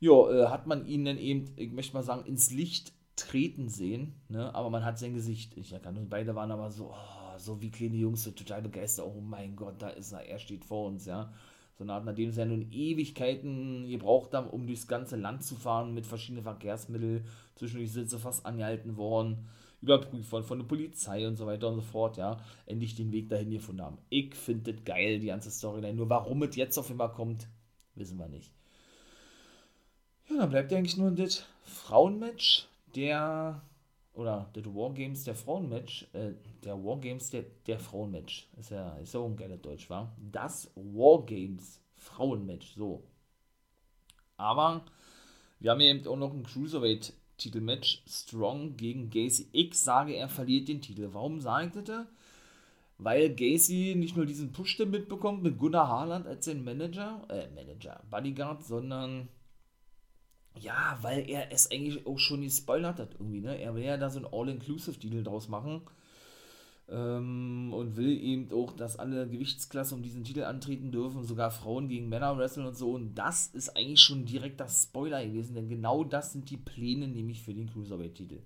Ja, 0.00 0.30
äh, 0.30 0.46
hat 0.46 0.66
man 0.66 0.86
ihn 0.86 1.04
dann 1.04 1.18
eben, 1.18 1.52
ich 1.56 1.70
möchte 1.70 1.94
mal 1.94 2.02
sagen, 2.02 2.24
ins 2.24 2.50
Licht 2.50 2.92
treten 3.16 3.68
sehen, 3.68 4.14
ne? 4.28 4.54
aber 4.54 4.70
man 4.70 4.84
hat 4.84 4.98
sein 4.98 5.14
Gesicht. 5.14 5.56
Ich 5.56 5.70
kann 5.82 5.96
und 5.98 6.08
beide 6.08 6.34
waren 6.34 6.50
aber 6.50 6.70
so, 6.70 6.92
oh, 6.92 7.38
so 7.38 7.60
wie 7.60 7.70
kleine 7.70 7.96
Jungs, 7.96 8.24
so 8.24 8.30
total 8.30 8.62
begeistert. 8.62 9.06
Oh 9.06 9.20
mein 9.20 9.54
Gott, 9.54 9.74
da 9.80 9.90
ist 9.90 10.12
er, 10.12 10.26
er 10.26 10.38
steht 10.38 10.64
vor 10.64 10.86
uns, 10.86 11.04
ja. 11.04 11.32
So 11.74 11.84
eine 11.84 11.92
Art, 11.92 12.04
nachdem 12.04 12.30
sie 12.30 12.40
ja 12.40 12.46
nun 12.46 12.70
Ewigkeiten 12.72 13.88
gebraucht 13.88 14.32
haben, 14.34 14.48
um 14.48 14.66
durchs 14.66 14.88
ganze 14.88 15.16
Land 15.16 15.44
zu 15.44 15.54
fahren 15.54 15.94
mit 15.94 16.06
verschiedenen 16.06 16.44
Verkehrsmitteln. 16.44 17.24
Zwischendurch 17.56 17.92
sind 17.92 18.10
sie 18.10 18.18
fast 18.18 18.46
angehalten 18.46 18.96
worden 18.96 19.48
überprüft 19.82 20.28
von 20.28 20.58
der 20.58 20.66
Polizei 20.66 21.26
und 21.26 21.36
so 21.36 21.46
weiter 21.46 21.68
und 21.68 21.74
so 21.74 21.80
fort, 21.82 22.16
ja, 22.16 22.40
endlich 22.66 22.94
den 22.94 23.10
Weg 23.12 23.28
dahin 23.28 23.50
gefunden 23.50 23.82
haben. 23.82 23.98
Ich 24.08 24.34
finde 24.34 24.72
das 24.72 24.84
geil, 24.84 25.18
die 25.18 25.26
ganze 25.26 25.50
Storyline. 25.50 25.94
Nur 25.94 26.08
warum 26.08 26.42
es 26.44 26.56
jetzt 26.56 26.78
auf 26.78 26.90
einmal 26.90 27.12
kommt, 27.12 27.48
wissen 27.96 28.18
wir 28.18 28.28
nicht. 28.28 28.52
Ja, 30.30 30.38
dann 30.38 30.50
bleibt 30.50 30.72
eigentlich 30.72 30.96
nur 30.96 31.10
das 31.10 31.44
Frauenmatch 31.64 32.68
der, 32.94 33.60
oder 34.14 34.48
das 34.52 34.64
Wargames 34.66 35.24
der 35.24 35.34
Frauenmatch, 35.34 36.06
äh, 36.12 36.32
der 36.62 36.82
Wargames 36.82 37.30
der, 37.30 37.44
der 37.66 37.80
Frauenmatch. 37.80 38.48
Ist 38.58 38.70
ja, 38.70 38.96
ist 38.98 39.14
ja 39.14 39.20
auch 39.20 39.26
ein 39.26 39.36
geiler 39.36 39.56
Deutsch, 39.56 39.90
war. 39.90 40.14
Das 40.30 40.70
Wargames 40.76 41.80
Frauenmatch, 41.96 42.74
so. 42.76 43.02
Aber 44.36 44.84
wir 45.58 45.72
haben 45.72 45.80
eben 45.80 46.06
auch 46.06 46.16
noch 46.16 46.32
ein 46.32 46.44
Cruiserweight 46.44 47.12
Titelmatch 47.42 48.02
Strong 48.08 48.76
gegen 48.76 49.10
Gacy. 49.10 49.48
Ich 49.52 49.74
sage, 49.74 50.14
er 50.14 50.28
verliert 50.28 50.68
den 50.68 50.80
Titel. 50.80 51.08
Warum 51.12 51.40
sage 51.40 51.72
ich 51.76 51.84
das? 51.84 52.06
Weil 52.98 53.34
Gacy 53.34 53.94
nicht 53.96 54.16
nur 54.16 54.26
diesen 54.26 54.52
Push 54.52 54.78
mitbekommt 54.78 55.42
mit 55.42 55.58
Gunnar 55.58 55.88
Harland 55.88 56.26
als 56.26 56.44
sein 56.44 56.62
Manager, 56.62 57.26
äh, 57.28 57.48
Manager, 57.54 58.00
Bodyguard, 58.10 58.64
sondern 58.64 59.28
ja, 60.60 60.98
weil 61.02 61.28
er 61.28 61.50
es 61.50 61.70
eigentlich 61.70 62.06
auch 62.06 62.18
schon 62.18 62.42
gespoilert 62.42 62.98
hat 62.98 63.14
irgendwie, 63.14 63.40
ne? 63.40 63.58
Er 63.58 63.74
will 63.74 63.84
ja 63.84 63.96
da 63.96 64.10
so 64.10 64.18
ein 64.18 64.26
All-Inclusive-Deal 64.30 65.24
draus 65.24 65.48
machen 65.48 65.82
ähm, 66.88 67.72
und 67.72 67.96
will 67.96 68.20
eben 68.22 68.52
auch, 68.52 68.72
dass 68.72 68.98
alle 68.98 69.28
Gewichtsklassen 69.28 69.98
um 69.98 70.02
diesen 70.02 70.24
Titel 70.24 70.44
antreten 70.44 70.90
dürfen, 70.90 71.24
sogar 71.24 71.50
Frauen 71.50 71.88
gegen 71.88 72.08
Männer 72.08 72.36
wresteln 72.36 72.66
und 72.66 72.76
so. 72.76 72.92
Und 72.92 73.14
das 73.14 73.48
ist 73.48 73.76
eigentlich 73.76 74.00
schon 74.00 74.24
direkt 74.24 74.60
das 74.60 74.84
Spoiler 74.84 75.24
gewesen, 75.24 75.54
denn 75.54 75.68
genau 75.68 76.04
das 76.04 76.32
sind 76.32 76.50
die 76.50 76.56
Pläne 76.56 77.08
nämlich 77.08 77.42
für 77.42 77.54
den 77.54 77.70
Cruiserweight-Titel. 77.70 78.40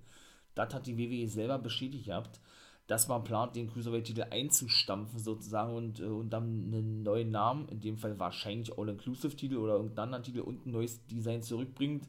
Das 0.55 0.73
hat 0.73 0.87
die 0.87 0.97
WWE 0.97 1.27
selber 1.27 1.59
bestätigt 1.59 2.05
gehabt, 2.05 2.39
dass 2.87 3.09
man 3.09 3.23
plant, 3.23 3.55
den 3.55 3.69
Cruiserweight-Titel 3.69 4.25
einzustampfen 4.31 5.19
sozusagen 5.19 5.75
und, 5.75 5.99
äh, 5.99 6.05
und 6.05 6.29
dann 6.29 6.43
einen 6.43 7.03
neuen 7.03 7.31
Namen, 7.31 7.67
in 7.67 7.81
dem 7.81 7.97
Fall 7.97 8.17
wahrscheinlich 8.17 8.77
All-Inclusive-Titel 8.77 9.57
oder 9.57 9.73
irgendeinen 9.73 10.05
anderen 10.05 10.23
Titel 10.23 10.39
und 10.39 10.65
ein 10.65 10.71
neues 10.71 11.05
Design 11.07 11.41
zurückbringt 11.41 12.07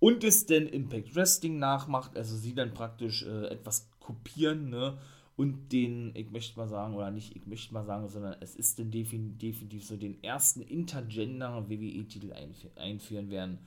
und 0.00 0.24
es 0.24 0.46
denn 0.46 0.66
Impact 0.66 1.14
Wrestling 1.14 1.58
nachmacht, 1.58 2.16
also 2.16 2.36
sie 2.36 2.54
dann 2.54 2.74
praktisch 2.74 3.24
äh, 3.24 3.46
etwas 3.46 3.88
kopieren, 4.00 4.70
ne? 4.70 4.98
Und 5.38 5.70
den, 5.70 6.10
ich 6.16 6.32
möchte 6.32 6.58
mal 6.58 6.66
sagen, 6.66 6.96
oder 6.96 7.12
nicht, 7.12 7.36
ich 7.36 7.46
möchte 7.46 7.72
mal 7.72 7.84
sagen, 7.84 8.08
sondern 8.08 8.34
es 8.40 8.56
ist 8.56 8.76
denn 8.80 8.90
definitiv 8.90 9.86
so 9.86 9.96
den 9.96 10.20
ersten 10.20 10.62
Intergender 10.62 11.70
WWE-Titel 11.70 12.32
einführen 12.74 13.30
werden, 13.30 13.60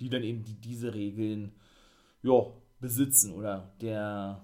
die 0.00 0.08
dann 0.08 0.22
eben 0.22 0.42
die, 0.42 0.54
diese 0.54 0.94
Regeln, 0.94 1.52
ja, 2.22 2.46
besitzen 2.80 3.34
oder 3.34 3.70
der, 3.82 4.42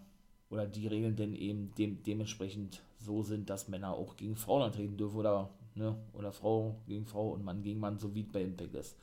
oder 0.51 0.67
die 0.67 0.87
Regeln 0.87 1.17
denn 1.17 1.35
eben 1.35 1.75
dem, 1.75 2.03
dementsprechend 2.03 2.83
so 2.99 3.23
sind, 3.23 3.49
dass 3.49 3.67
Männer 3.67 3.95
auch 3.95 4.19
gegen 4.19 4.37
Frauen 4.37 4.65
antreten 4.65 4.99
dürfen 4.99 5.17
oder, 5.17 5.49
ne, 5.75 5.97
oder 6.13 6.33
Frau 6.33 6.83
gegen 6.87 7.07
Frau 7.07 7.31
und 7.31 7.45
Mann 7.45 7.63
gegen 7.63 7.81
Mann, 7.81 7.99
so 7.99 8.15
wie 8.15 8.25
bei 8.25 8.43
Impact 8.43 8.75
ist. 8.75 8.99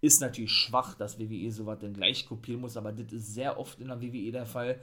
Ist 0.00 0.20
natürlich 0.20 0.50
schwach, 0.50 0.96
dass 0.96 1.20
WWE 1.20 1.52
sowas 1.52 1.78
dann 1.78 1.94
gleich 1.94 2.26
kopieren 2.26 2.62
muss, 2.62 2.76
aber 2.76 2.90
das 2.90 3.12
ist 3.12 3.34
sehr 3.34 3.56
oft 3.56 3.78
in 3.78 3.86
der 3.86 4.02
WWE 4.02 4.32
der 4.32 4.46
Fall, 4.46 4.80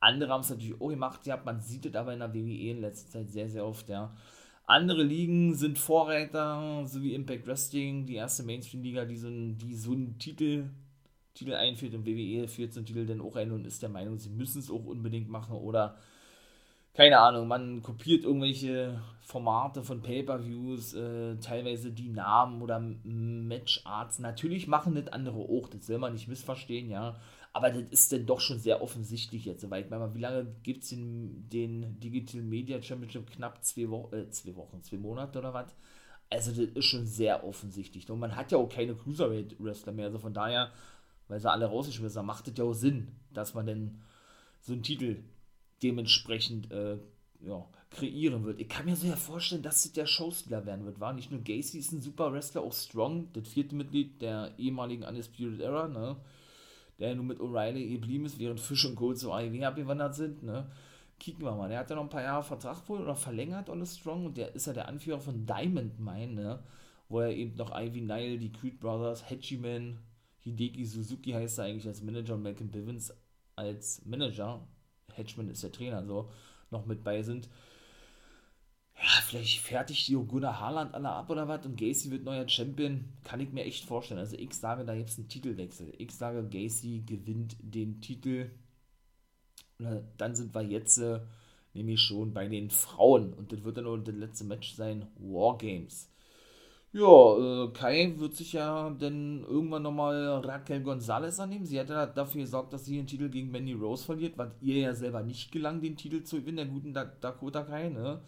andere 0.00 0.32
haben 0.32 0.40
es 0.40 0.50
natürlich 0.50 0.80
auch 0.80 0.88
gemacht, 0.88 1.26
ja, 1.26 1.40
man 1.44 1.60
sieht 1.60 1.86
es 1.86 1.94
aber 1.94 2.12
in 2.12 2.20
der 2.20 2.32
WWE 2.32 2.70
in 2.70 2.80
letzter 2.80 3.10
Zeit 3.10 3.30
sehr, 3.30 3.48
sehr 3.48 3.66
oft, 3.66 3.88
ja. 3.88 4.14
Andere 4.66 5.02
Ligen 5.02 5.54
sind 5.54 5.78
Vorreiter, 5.78 6.84
so 6.84 7.02
wie 7.02 7.14
Impact 7.14 7.46
Wrestling, 7.46 8.04
die 8.04 8.16
erste 8.16 8.42
Mainstream-Liga, 8.42 9.06
die 9.06 9.16
so, 9.16 9.28
einen, 9.28 9.56
die 9.56 9.74
so 9.74 9.92
einen 9.92 10.18
Titel, 10.18 10.68
Titel 11.34 11.54
einführt 11.54 11.94
und 11.94 12.04
WWE 12.04 12.46
führt 12.48 12.74
so 12.74 12.80
einen 12.80 12.86
Titel 12.86 13.06
dann 13.06 13.22
auch 13.22 13.36
ein 13.36 13.50
und 13.50 13.66
ist 13.66 13.82
der 13.82 13.88
Meinung, 13.88 14.18
sie 14.18 14.28
müssen 14.28 14.58
es 14.58 14.70
auch 14.70 14.84
unbedingt 14.84 15.30
machen 15.30 15.56
oder 15.56 15.96
keine 16.98 17.20
Ahnung, 17.20 17.46
man 17.46 17.80
kopiert 17.80 18.24
irgendwelche 18.24 19.00
Formate 19.20 19.84
von 19.84 20.02
Pay-Per-Views, 20.02 20.94
äh, 20.94 21.36
teilweise 21.36 21.92
die 21.92 22.08
Namen 22.08 22.60
oder 22.60 22.80
Matcharts. 22.80 24.18
Natürlich 24.18 24.66
machen 24.66 24.96
das 24.96 25.06
andere 25.06 25.38
auch, 25.38 25.68
das 25.68 25.86
soll 25.86 25.98
man 25.98 26.12
nicht 26.12 26.26
missverstehen, 26.26 26.90
ja. 26.90 27.14
Aber 27.52 27.70
das 27.70 27.82
ist 27.90 28.12
dann 28.12 28.26
doch 28.26 28.40
schon 28.40 28.58
sehr 28.58 28.82
offensichtlich 28.82 29.44
jetzt 29.44 29.62
soweit. 29.62 29.90
Mal, 29.90 30.14
wie 30.14 30.20
lange 30.20 30.46
gibt 30.62 30.84
es 30.84 30.90
den, 30.90 31.48
den 31.48 31.98
Digital 31.98 32.42
Media 32.42 32.80
Championship? 32.82 33.30
Knapp 33.30 33.64
zwei, 33.64 33.88
Wo 33.88 34.10
äh, 34.12 34.28
zwei 34.30 34.54
Wochen, 34.56 34.82
zwei 34.82 34.98
Monate 34.98 35.38
oder 35.38 35.54
was? 35.54 35.74
Also, 36.30 36.50
das 36.52 36.74
ist 36.74 36.84
schon 36.84 37.06
sehr 37.06 37.44
offensichtlich. 37.44 38.08
Und 38.10 38.18
man 38.18 38.36
hat 38.36 38.52
ja 38.52 38.58
auch 38.58 38.68
keine 38.68 38.94
Cruiserweight-Wrestler 38.94 39.92
mehr. 39.92 40.06
Also 40.06 40.18
von 40.18 40.34
daher, 40.34 40.70
weil 41.26 41.40
sie 41.40 41.50
alle 41.50 41.66
rausgeschmissen 41.66 42.18
haben, 42.18 42.26
macht 42.26 42.48
es 42.48 42.56
ja 42.56 42.64
auch 42.64 42.74
Sinn, 42.74 43.08
dass 43.32 43.54
man 43.54 43.66
dann 43.66 44.02
so 44.60 44.74
einen 44.74 44.82
Titel 44.82 45.22
dementsprechend 45.82 46.70
äh, 46.70 46.98
ja, 47.40 47.64
kreieren 47.90 48.44
wird. 48.44 48.60
Ich 48.60 48.68
kann 48.68 48.84
mir 48.84 48.96
so 48.96 49.06
ja 49.06 49.16
vorstellen, 49.16 49.62
dass 49.62 49.84
es 49.84 49.92
der 49.92 50.06
Showstealer 50.06 50.66
werden 50.66 50.84
wird, 50.84 51.00
war 51.00 51.12
nicht 51.12 51.30
nur 51.30 51.40
Gacy 51.40 51.78
ist 51.78 51.92
ein 51.92 52.02
super 52.02 52.32
Wrestler, 52.32 52.62
auch 52.62 52.72
Strong, 52.72 53.32
das 53.32 53.48
vierte 53.48 53.74
Mitglied 53.74 54.20
der 54.20 54.52
ehemaligen 54.58 55.04
Undisputed 55.04 55.60
Era, 55.60 55.88
ne? 55.88 56.16
Der 56.98 57.14
nun 57.14 57.26
mit 57.26 57.40
O'Reilly 57.40 57.92
geblieben 57.92 58.26
ist, 58.26 58.38
während 58.38 58.60
Fish 58.60 58.84
und 58.84 58.96
Gold 58.96 59.18
so 59.18 59.32
AEW 59.32 59.64
abgewandert 59.64 60.14
sind, 60.14 60.42
ne? 60.42 60.70
Kicken 61.20 61.44
wir 61.44 61.54
mal. 61.54 61.68
Der 61.68 61.80
hat 61.80 61.90
ja 61.90 61.96
noch 61.96 62.04
ein 62.04 62.08
paar 62.08 62.22
Jahre 62.22 62.44
Vertrag 62.44 62.88
wohl 62.88 63.00
oder 63.00 63.16
verlängert, 63.16 63.68
Ole 63.68 63.86
Strong, 63.86 64.26
und 64.26 64.36
der 64.36 64.54
ist 64.54 64.66
ja 64.66 64.72
der 64.72 64.88
Anführer 64.88 65.20
von 65.20 65.46
Diamond 65.46 65.98
Mine, 65.98 66.32
ne? 66.32 66.58
Wo 67.08 67.20
er 67.20 67.34
eben 67.34 67.56
noch 67.56 67.72
Ivy 67.76 68.02
Nile, 68.02 68.38
die 68.38 68.52
Creed 68.52 68.78
Brothers, 68.80 69.28
Hachiman, 69.28 69.98
Hideki 70.40 70.84
Suzuki 70.84 71.32
heißt 71.32 71.58
er 71.58 71.64
eigentlich 71.64 71.86
als 71.86 72.02
Manager 72.02 72.34
und 72.34 72.42
Malcolm 72.42 72.70
Bivens 72.70 73.12
als 73.56 74.04
Manager. 74.04 74.66
Hedgeman 75.12 75.50
ist 75.50 75.62
der 75.62 75.72
Trainer, 75.72 76.04
so 76.04 76.30
noch 76.70 76.86
mit 76.86 77.02
bei 77.02 77.22
sind. 77.22 77.48
Ja, 79.00 79.22
vielleicht 79.26 79.60
fertigt 79.60 80.08
die 80.08 80.14
Gunnar 80.14 80.60
Haaland 80.60 80.94
alle 80.94 81.08
ab 81.10 81.30
oder 81.30 81.46
was 81.48 81.64
und 81.66 81.76
Gacy 81.76 82.10
wird 82.10 82.24
neuer 82.24 82.48
Champion. 82.48 83.04
Kann 83.24 83.40
ich 83.40 83.52
mir 83.52 83.64
echt 83.64 83.84
vorstellen. 83.84 84.20
Also 84.20 84.36
ich 84.36 84.52
sage, 84.54 84.84
da 84.84 84.94
gibt 84.94 85.08
es 85.10 85.18
einen 85.18 85.28
Titelwechsel. 85.28 85.92
Ich 85.98 86.12
sage, 86.12 86.42
Gacy 86.48 87.02
gewinnt 87.06 87.56
den 87.60 88.00
Titel. 88.00 88.50
Dann 90.16 90.34
sind 90.34 90.54
wir 90.54 90.62
jetzt 90.62 90.98
äh, 90.98 91.20
nämlich 91.74 92.00
schon 92.00 92.32
bei 92.34 92.48
den 92.48 92.70
Frauen. 92.70 93.32
Und 93.34 93.52
das 93.52 93.62
wird 93.64 93.76
dann 93.78 93.86
auch 93.86 93.96
das 93.98 94.14
letzte 94.14 94.44
Match 94.44 94.74
sein. 94.74 95.06
Wargames. 95.18 96.10
Ja, 96.92 97.64
äh, 97.66 97.72
Kai 97.72 98.14
wird 98.18 98.34
sich 98.34 98.54
ja 98.54 98.90
dann 98.90 99.44
irgendwann 99.44 99.82
nochmal 99.82 100.40
Raquel 100.44 100.82
Gonzalez 100.82 101.38
annehmen. 101.38 101.66
Sie 101.66 101.78
hat 101.78 101.90
ja 101.90 102.06
dafür 102.06 102.42
gesorgt, 102.42 102.72
dass 102.72 102.86
sie 102.86 102.96
den 102.96 103.06
Titel 103.06 103.28
gegen 103.28 103.50
Mandy 103.50 103.74
Rose 103.74 104.04
verliert, 104.04 104.38
was 104.38 104.50
ihr 104.60 104.78
ja 104.78 104.94
selber 104.94 105.22
nicht 105.22 105.52
gelang, 105.52 105.80
den 105.82 105.96
Titel 105.96 106.22
zu 106.24 106.36
gewinnen, 106.40 106.56
der 106.56 106.66
guten 106.66 106.94
Dakota 106.94 107.62
Kai, 107.62 107.90
ne? 107.90 108.22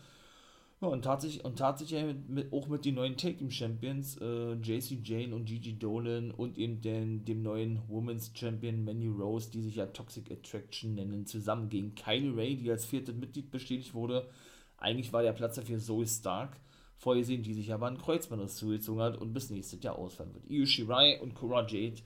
Ja, 0.82 0.88
und 0.88 1.02
tatsächlich, 1.02 1.44
und 1.44 1.58
tatsächlich 1.58 2.16
mit, 2.26 2.52
auch 2.54 2.66
mit 2.66 2.86
den 2.86 2.94
neuen 2.94 3.18
Tag 3.18 3.36
Team 3.36 3.50
Champions, 3.50 4.16
äh, 4.16 4.54
JC 4.54 4.98
Jane 5.04 5.34
und 5.34 5.44
Gigi 5.44 5.78
Dolan 5.78 6.30
und 6.30 6.56
eben 6.56 6.80
den, 6.80 7.22
dem 7.26 7.42
neuen 7.42 7.82
Women's 7.88 8.30
Champion 8.34 8.82
Manny 8.82 9.08
Rose, 9.08 9.50
die 9.50 9.60
sich 9.60 9.76
ja 9.76 9.86
Toxic 9.86 10.30
Attraction 10.30 10.94
nennen, 10.94 11.26
zusammen 11.26 11.68
gegen 11.68 11.94
Kylie 11.94 12.34
Ray, 12.34 12.56
die 12.56 12.70
als 12.70 12.86
viertes 12.86 13.14
Mitglied 13.14 13.50
bestätigt 13.50 13.92
wurde. 13.92 14.30
Eigentlich 14.78 15.12
war 15.12 15.22
der 15.22 15.34
Platz 15.34 15.56
dafür 15.56 15.78
Zoe 15.78 16.06
Stark 16.06 16.58
vorgesehen, 16.96 17.42
die 17.42 17.52
sich 17.52 17.72
aber 17.74 17.86
ein 17.86 17.98
Kreuzbandriss 17.98 18.56
zugezogen 18.56 19.02
hat 19.02 19.18
und 19.18 19.34
bis 19.34 19.50
nächstes 19.50 19.82
Jahr 19.82 19.98
ausfallen 19.98 20.32
wird. 20.32 20.48
Io 20.48 20.64
Shirai 20.64 21.20
und 21.20 21.34
Cora 21.34 21.66
Jade 21.66 22.00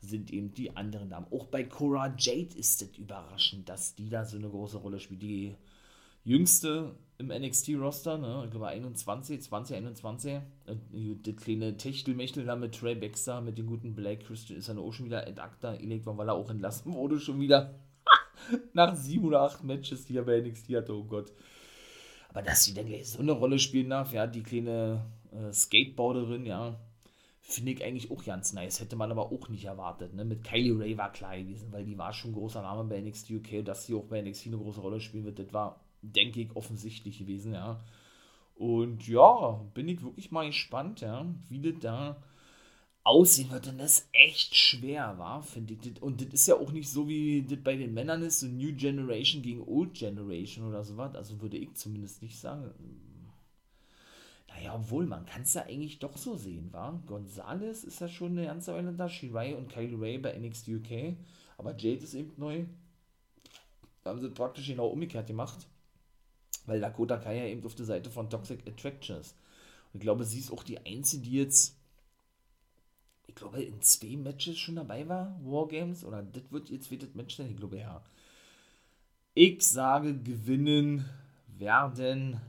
sind 0.00 0.30
eben 0.34 0.52
die 0.52 0.76
anderen 0.76 1.08
Damen. 1.08 1.26
Auch 1.30 1.46
bei 1.46 1.64
Cora 1.64 2.14
Jade 2.18 2.58
ist 2.58 2.82
es 2.82 2.98
überraschend, 2.98 3.70
dass 3.70 3.94
die 3.94 4.10
da 4.10 4.26
so 4.26 4.36
eine 4.36 4.50
große 4.50 4.76
Rolle 4.76 5.00
spielt. 5.00 5.22
Die 5.22 5.56
jüngste 6.24 6.94
im 7.18 7.28
NXT-Roster, 7.28 8.16
ne? 8.16 8.42
ich 8.44 8.50
glaube 8.52 8.68
21, 8.68 9.42
20, 9.42 9.76
21. 9.76 10.40
Das 10.64 11.36
kleine 11.36 11.76
Techtelmechtel 11.76 12.44
da 12.44 12.54
mit 12.54 12.78
Trey 12.78 12.94
Baxter, 12.94 13.40
mit 13.40 13.58
dem 13.58 13.66
guten 13.66 13.94
Black 13.94 14.20
Christian 14.20 14.58
ist 14.58 14.68
dann 14.68 14.78
auch 14.78 14.92
schon 14.92 15.06
wieder 15.06 15.26
acta 15.26 15.74
gelegt 15.74 16.06
worden, 16.06 16.18
weil 16.18 16.28
er 16.28 16.34
auch 16.34 16.48
entlassen 16.48 16.92
wurde, 16.92 17.18
schon 17.18 17.40
wieder 17.40 17.74
nach 18.72 18.94
sieben 18.94 19.24
oder 19.24 19.42
acht 19.42 19.64
Matches, 19.64 20.06
die 20.06 20.16
er 20.16 20.22
bei 20.22 20.40
NXT 20.40 20.68
hatte, 20.76 20.94
oh 20.94 21.04
Gott. 21.04 21.32
Aber 22.28 22.42
dass 22.42 22.64
sie 22.64 22.74
dann 22.74 22.86
gleich 22.86 23.08
so 23.08 23.18
eine 23.18 23.32
Rolle 23.32 23.58
spielen 23.58 23.90
darf, 23.90 24.12
ja, 24.12 24.28
die 24.28 24.44
kleine 24.44 25.04
äh, 25.32 25.52
Skateboarderin, 25.52 26.46
ja, 26.46 26.78
finde 27.40 27.72
ich 27.72 27.82
eigentlich 27.82 28.12
auch 28.12 28.24
ganz 28.24 28.52
nice. 28.52 28.78
Hätte 28.78 28.94
man 28.94 29.10
aber 29.10 29.32
auch 29.32 29.48
nicht 29.48 29.64
erwartet. 29.64 30.14
Ne? 30.14 30.24
Mit 30.24 30.44
Kylie 30.44 30.78
Ray 30.78 30.96
war 30.98 31.10
klar 31.10 31.36
gewesen, 31.36 31.72
weil 31.72 31.84
die 31.84 31.98
war 31.98 32.12
schon 32.12 32.30
ein 32.30 32.34
großer 32.34 32.62
Name 32.62 32.84
bei 32.84 33.00
NXT 33.00 33.30
UK 33.30 33.64
dass 33.64 33.86
sie 33.86 33.94
auch 33.94 34.04
bei 34.04 34.22
NXT 34.22 34.48
eine 34.48 34.58
große 34.58 34.80
Rolle 34.80 35.00
spielen 35.00 35.24
wird, 35.24 35.38
das 35.40 35.52
war 35.52 35.80
denke 36.02 36.40
ich, 36.40 36.56
offensichtlich 36.56 37.18
gewesen, 37.18 37.52
ja. 37.52 37.80
Und 38.54 39.06
ja, 39.06 39.64
bin 39.74 39.88
ich 39.88 40.02
wirklich 40.02 40.32
mal 40.32 40.46
gespannt, 40.46 41.00
ja, 41.00 41.24
wie 41.48 41.60
das 41.60 41.80
da 41.80 42.16
aussehen 43.04 43.50
wird, 43.50 43.66
denn 43.66 43.78
das 43.78 44.08
echt 44.12 44.54
schwer 44.54 45.16
war, 45.16 45.42
finde 45.42 45.74
ich. 45.74 46.02
Und 46.02 46.20
das 46.20 46.28
ist 46.28 46.48
ja 46.48 46.56
auch 46.56 46.72
nicht 46.72 46.90
so, 46.90 47.08
wie 47.08 47.42
das 47.42 47.58
bei 47.62 47.76
den 47.76 47.94
Männern 47.94 48.22
ist, 48.22 48.40
so 48.40 48.46
New 48.46 48.74
Generation 48.74 49.42
gegen 49.42 49.62
Old 49.62 49.94
Generation 49.94 50.68
oder 50.68 50.84
sowas. 50.84 51.14
Also 51.14 51.40
würde 51.40 51.56
ich 51.56 51.72
zumindest 51.74 52.20
nicht 52.20 52.38
sagen. 52.38 52.70
Naja, 54.48 54.74
obwohl, 54.74 55.06
man 55.06 55.24
kann 55.24 55.42
es 55.42 55.54
ja 55.54 55.62
eigentlich 55.62 56.00
doch 56.00 56.16
so 56.16 56.36
sehen, 56.36 56.72
war. 56.72 57.00
Gonzales 57.06 57.84
ist 57.84 58.00
ja 58.00 58.08
schon 58.08 58.32
eine 58.32 58.46
ganze 58.46 58.74
Weile 58.74 58.92
da, 58.92 59.08
Shirai 59.08 59.54
und 59.54 59.68
Kylie 59.68 60.00
Ray 60.00 60.18
bei 60.18 60.36
NXT 60.36 60.68
UK. 60.68 61.16
Aber 61.56 61.76
Jade 61.76 62.02
ist 62.02 62.14
eben 62.14 62.32
neu. 62.36 62.64
Da 64.02 64.10
haben 64.10 64.20
sie 64.20 64.30
praktisch 64.30 64.66
genau 64.66 64.88
umgekehrt 64.88 65.28
gemacht 65.28 65.66
weil 66.68 66.80
Dakota 66.80 67.16
Kai 67.16 67.38
ja 67.38 67.44
eben 67.46 67.64
auf 67.64 67.74
der 67.74 67.86
Seite 67.86 68.10
von 68.10 68.30
Toxic 68.30 68.66
Attraction. 68.68 69.16
Und 69.16 69.24
ich 69.94 70.00
glaube, 70.00 70.24
sie 70.24 70.38
ist 70.38 70.52
auch 70.52 70.62
die 70.62 70.78
Einzige, 70.78 71.22
die 71.22 71.38
jetzt, 71.38 71.76
ich 73.26 73.34
glaube, 73.34 73.62
in 73.62 73.80
zwei 73.80 74.16
Matches 74.16 74.58
schon 74.58 74.76
dabei 74.76 75.08
war, 75.08 75.40
Wargames, 75.42 76.04
oder 76.04 76.22
das 76.22 76.42
wird 76.50 76.70
jetzt 76.70 76.90
wird 76.90 77.02
das 77.02 77.14
Match 77.14 77.36
sein, 77.36 77.50
ich 77.50 77.56
glaube, 77.56 77.78
ja. 77.78 78.04
Ich 79.34 79.62
sage, 79.62 80.18
gewinnen 80.18 81.04
werden, 81.46 82.40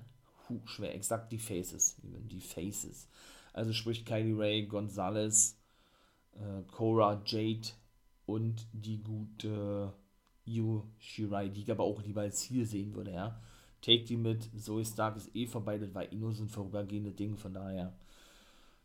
hu, 0.48 0.60
schwer, 0.66 0.94
exakt 0.96 1.32
die 1.32 1.38
Faces, 1.38 1.96
die 2.04 2.42
Faces. 2.42 3.08
Also 3.54 3.74
sprich 3.74 4.06
Kylie 4.06 4.38
Ray, 4.38 4.68
Gonzalez, 4.68 5.58
äh, 6.34 6.64
Cora, 6.72 7.22
Jade 7.26 7.70
und 8.26 8.68
die 8.74 9.02
gute 9.02 9.94
Yu 10.46 10.84
Shirai, 10.98 11.50
die 11.50 11.62
ich 11.62 11.72
aber 11.72 11.84
auch 11.84 12.02
lieber 12.02 12.22
als 12.22 12.40
Ziel 12.40 12.66
sehen 12.66 12.96
würde, 12.96 13.14
ja. 13.14 13.40
Take 13.82 14.04
die 14.04 14.18
mit, 14.18 14.50
Zoe 14.58 14.86
Stark 14.86 15.18
ist 15.18 15.34
eh 15.36 15.48
vorbei, 15.48 15.78
das 15.78 15.94
war 15.94 16.12
eh 16.12 16.16
nur 16.16 16.34
so 16.34 16.44
ein 16.44 16.50
vorübergehendes 16.50 17.16
Ding, 17.16 17.38
von 17.38 17.54
daher. 17.54 17.94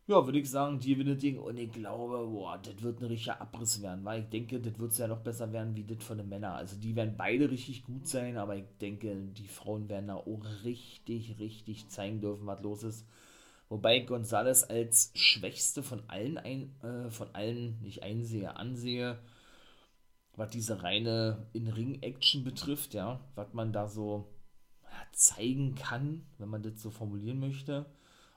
Ja, 0.07 0.23
würde 0.23 0.37
ich 0.37 0.49
sagen, 0.51 0.79
die 0.79 0.95
gewinnt 0.95 1.23
Ding 1.23 1.39
und 1.39 1.57
ich 1.57 1.71
glaube, 1.71 2.27
boah, 2.27 2.59
das 2.61 2.79
wird 2.83 3.01
ein 3.01 3.05
richtiger 3.05 3.41
Abriss 3.41 3.81
werden, 3.81 4.05
weil 4.05 4.21
ich 4.21 4.29
denke, 4.29 4.59
das 4.59 4.77
wird 4.77 4.95
ja 4.99 5.07
noch 5.07 5.21
besser 5.21 5.51
werden 5.51 5.75
wie 5.75 5.83
das 5.83 6.03
von 6.03 6.19
den 6.19 6.29
Männern. 6.29 6.53
Also 6.53 6.75
die 6.77 6.95
werden 6.95 7.15
beide 7.17 7.49
richtig 7.49 7.83
gut 7.83 8.07
sein, 8.07 8.37
aber 8.37 8.55
ich 8.55 8.65
denke, 8.79 9.15
die 9.15 9.47
Frauen 9.47 9.89
werden 9.89 10.07
da 10.07 10.15
auch 10.17 10.45
richtig, 10.63 11.39
richtig 11.39 11.87
zeigen 11.89 12.21
dürfen, 12.21 12.45
was 12.45 12.61
los 12.61 12.83
ist. 12.83 13.07
Wobei 13.67 13.99
Gonzales 14.01 14.63
als 14.63 15.11
schwächste 15.15 15.81
von 15.81 16.03
allen, 16.07 16.37
ein, 16.37 16.75
äh, 16.83 17.09
von 17.09 17.33
allen 17.33 17.81
nicht 17.81 18.03
einsehe, 18.03 18.55
ansehe, 18.57 19.17
was 20.35 20.51
diese 20.51 20.83
reine 20.83 21.47
In-Ring-Action 21.53 22.43
betrifft, 22.43 22.93
ja, 22.93 23.21
was 23.33 23.53
man 23.53 23.73
da 23.73 23.87
so 23.87 24.27
zeigen 25.15 25.75
kann, 25.75 26.23
wenn 26.37 26.49
man 26.49 26.61
das 26.61 26.81
so 26.81 26.91
formulieren 26.91 27.39
möchte. 27.39 27.85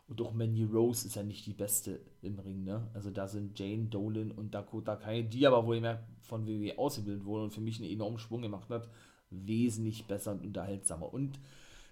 Und 0.07 0.23
auch 0.23 0.33
Mandy 0.33 0.65
Rose 0.65 1.07
ist 1.07 1.17
ja 1.17 1.23
nicht 1.23 1.45
die 1.45 1.53
beste 1.53 2.01
im 2.23 2.39
Ring, 2.39 2.65
ne? 2.65 2.89
Also 2.95 3.11
da 3.11 3.29
sind 3.29 3.59
Jane 3.59 3.85
Dolan 3.87 4.31
und 4.31 4.55
Dakota 4.55 4.97
Kai, 4.97 5.21
die 5.21 5.47
aber 5.47 5.67
wohl 5.67 5.81
mehr 5.81 6.03
von 6.23 6.47
WWE 6.47 6.79
ausgebildet 6.79 7.27
wurden 7.27 7.45
und 7.45 7.53
für 7.53 7.61
mich 7.61 7.79
einen 7.79 7.91
enormen 7.91 8.19
Schwung 8.19 8.41
gemacht 8.41 8.71
hat, 8.71 8.89
wesentlich 9.29 10.07
besser 10.07 10.33
und 10.33 10.47
unterhaltsamer. 10.47 11.13
Und 11.13 11.39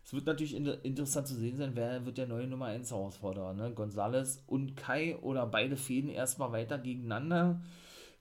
es 0.02 0.14
wird 0.14 0.24
natürlich 0.24 0.54
inter 0.54 0.82
interessant 0.82 1.26
zu 1.26 1.34
sehen 1.34 1.58
sein, 1.58 1.72
wer 1.74 2.06
wird 2.06 2.16
der 2.16 2.28
neue 2.28 2.46
Nummer 2.46 2.66
1 2.66 2.90
Herausforderer, 2.90 3.52
ne? 3.52 3.72
Gonzales 3.72 4.42
und 4.46 4.76
Kai 4.76 5.18
oder 5.18 5.46
beide 5.46 5.76
Fäden 5.76 6.08
erstmal 6.08 6.52
weiter 6.52 6.78
gegeneinander. 6.78 7.60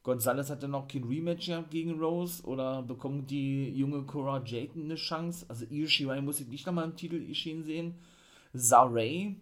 Gonzalez 0.05 0.51
hat 0.51 0.61
dann 0.61 0.71
noch 0.71 0.87
kein 0.87 1.03
Rematch 1.03 1.47
gehabt 1.47 1.71
gegen 1.71 1.99
Rose 1.99 2.43
oder 2.43 2.83
bekommt 2.83 3.31
die 3.31 3.71
junge 3.71 4.03
Cora 4.03 4.39
Jayton 4.45 4.83
eine 4.83 4.95
Chance? 4.95 5.47
Also 5.49 5.65
Io 5.65 5.87
Shirai 5.87 6.21
muss 6.21 6.39
ich 6.39 6.47
nicht 6.47 6.67
nochmal 6.67 6.85
im 6.85 6.95
Titel 6.95 7.27
erschienen 7.27 7.63
sehen. 7.63 7.95
Saray, 8.53 9.35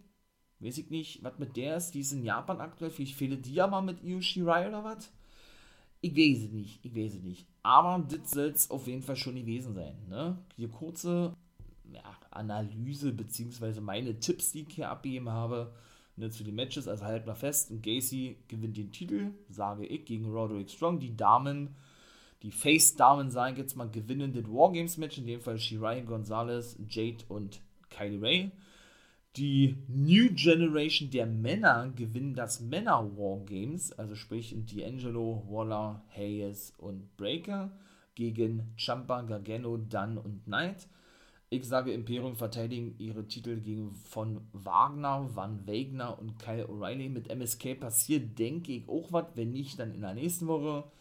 weiß 0.60 0.78
ich 0.78 0.90
nicht, 0.90 1.22
was 1.22 1.38
mit 1.38 1.58
der 1.58 1.76
ist, 1.76 1.92
die 1.92 2.00
ist 2.00 2.14
in 2.14 2.24
Japan 2.24 2.62
aktuell, 2.62 2.92
vielleicht 2.92 3.16
fehlt 3.16 3.46
die 3.46 3.56
ja 3.56 3.68
mal 3.68 3.82
mit 3.82 4.02
Io 4.04 4.22
Shirai 4.22 4.70
oder 4.70 4.86
was? 4.86 5.12
Ich 6.00 6.16
weiß 6.16 6.46
es 6.46 6.52
nicht, 6.52 6.80
ich 6.82 6.96
weiß 6.96 7.16
es 7.16 7.24
nicht. 7.24 7.46
Aber 7.62 8.02
das 8.08 8.32
soll 8.32 8.46
es 8.46 8.72
auf 8.72 8.88
jeden 8.88 9.02
Fall 9.02 9.18
schon 9.18 9.36
gewesen 9.36 9.74
sein. 9.74 9.98
Ne? 10.08 10.38
Hier 10.56 10.70
kurze 10.70 11.36
ja, 11.92 12.04
Analyse, 12.32 13.12
beziehungsweise 13.12 13.82
meine 13.82 14.18
Tipps, 14.18 14.54
die 14.54 14.62
ich 14.62 14.76
hier 14.76 14.90
abgegeben 14.90 15.30
habe 15.30 15.74
ne, 16.16 16.30
zu 16.30 16.44
den 16.44 16.56
Matches. 16.56 16.88
Also 16.88 17.06
halten 17.06 17.28
wir 17.28 17.36
fest, 17.36 17.72
Gacy 17.82 18.38
gewinnt 18.48 18.78
den 18.78 18.92
Titel, 18.92 19.32
sage 19.50 19.86
ich, 19.86 20.06
gegen 20.06 20.32
Roderick 20.32 20.70
Strong. 20.70 21.00
Die 21.00 21.16
Damen, 21.16 21.76
die 22.42 22.52
Face-Damen 22.52 23.30
sagen 23.30 23.58
jetzt 23.58 23.76
mal 23.76 23.90
gewinnen 23.90 24.34
das 24.34 24.46
Wargames-Match, 24.46 25.18
in 25.18 25.28
dem 25.28 25.42
Fall 25.42 25.60
Shirai 25.60 26.02
Gonzalez, 26.02 26.78
Jade 26.90 27.24
und 27.30 27.62
Kylie 27.90 28.22
Ray. 28.22 28.52
Die 29.36 29.78
New 29.88 30.30
Generation 30.36 31.10
der 31.10 31.26
Männer 31.26 31.92
gewinnen 31.96 32.36
das 32.36 32.60
Männer 32.60 33.18
Wargames, 33.18 33.92
also 33.94 34.14
sprich 34.14 34.54
D'Angelo, 34.54 35.42
Waller, 35.50 36.04
Hayes 36.16 36.72
und 36.78 37.18
Breaker 37.18 37.72
gegen 38.14 38.74
Champa, 38.78 39.24
Gargano, 39.24 39.78
Dunn 39.78 40.20
und 40.20 40.46
Knight. 40.46 40.88
Ich 41.54 41.68
sage, 41.68 41.94
Imperium 41.94 42.36
verteidigen 42.36 42.96
ihre 42.98 43.28
Titel 43.28 43.62
gegen 43.62 43.94
von 43.94 44.42
Wagner, 44.54 45.30
Van 45.36 45.68
Wegner 45.68 46.18
und 46.18 46.40
Kyle 46.40 46.66
O'Reilly. 46.66 47.10
Mit 47.10 47.30
MSK 47.30 47.80
passiert, 47.80 48.40
denke 48.40 48.72
ich, 48.72 48.90
auch 48.90 49.12
was. 49.12 49.28
Wenn 49.36 49.52
nicht, 49.52 49.78
dann 49.78 49.94
in 49.94 50.02
der 50.02 50.16
nächsten 50.16 50.48
Woche. 50.48 50.92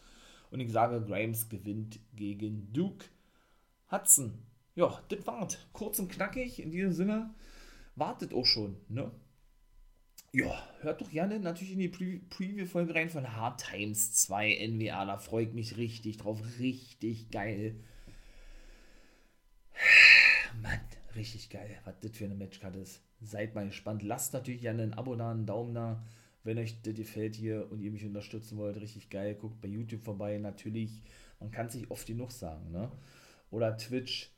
Und 0.51 0.59
ich 0.59 0.71
sage, 0.71 1.03
Grimes 1.03 1.49
gewinnt 1.49 1.99
gegen 2.15 2.71
Duke 2.71 3.05
Hudson. 3.91 4.43
Ja, 4.75 5.01
das 5.09 5.25
war's. 5.25 5.57
Kurz 5.73 5.97
und 5.97 6.11
knackig. 6.11 6.61
In 6.61 6.69
diesem 6.69 6.93
Sinne, 6.93 7.33
wartet 7.95 8.31
auch 8.31 8.45
schon, 8.45 8.77
ne? 8.89 9.09
Ja, 10.33 10.67
hört 10.81 11.01
doch 11.01 11.09
gerne 11.09 11.39
natürlich 11.39 11.73
in 11.73 11.79
die 11.79 11.89
Pre 11.89 12.19
Preview-Folge 12.29 12.93
rein 12.93 13.09
von 13.09 13.35
Hard 13.35 13.59
Times 13.71 14.13
2 14.13 14.67
NWA. 14.67 15.05
Da 15.05 15.17
freue 15.17 15.45
ich 15.45 15.53
mich 15.53 15.77
richtig 15.77 16.17
drauf. 16.17 16.39
Richtig 16.59 17.31
geil. 17.31 17.75
Mann, 20.61 20.79
richtig 21.15 21.49
geil, 21.49 21.77
was 21.85 21.99
das 22.01 22.11
für 22.11 22.25
eine 22.25 22.35
Matchkarte 22.35 22.79
ist. 22.79 23.01
Seid 23.21 23.55
mal 23.55 23.65
gespannt. 23.65 24.03
Lasst 24.03 24.33
natürlich 24.33 24.61
gerne 24.61 24.83
ein 24.83 24.93
Abo 24.93 25.15
da, 25.15 25.31
einen 25.31 25.45
Daumen 25.45 25.73
da, 25.73 26.03
wenn 26.43 26.57
euch 26.57 26.81
das 26.81 26.93
gefällt 26.93 27.35
hier 27.35 27.71
und 27.71 27.81
ihr 27.81 27.91
mich 27.91 28.05
unterstützen 28.05 28.57
wollt. 28.57 28.79
Richtig 28.79 29.09
geil. 29.09 29.35
Guckt 29.35 29.61
bei 29.61 29.67
YouTube 29.67 30.03
vorbei. 30.03 30.37
Natürlich, 30.37 31.01
man 31.39 31.51
kann 31.51 31.69
sich 31.69 31.89
oft 31.89 32.05
genug 32.05 32.31
sagen, 32.31 32.71
ne? 32.71 32.91
Oder 33.49 33.77
Twitch. 33.77 34.31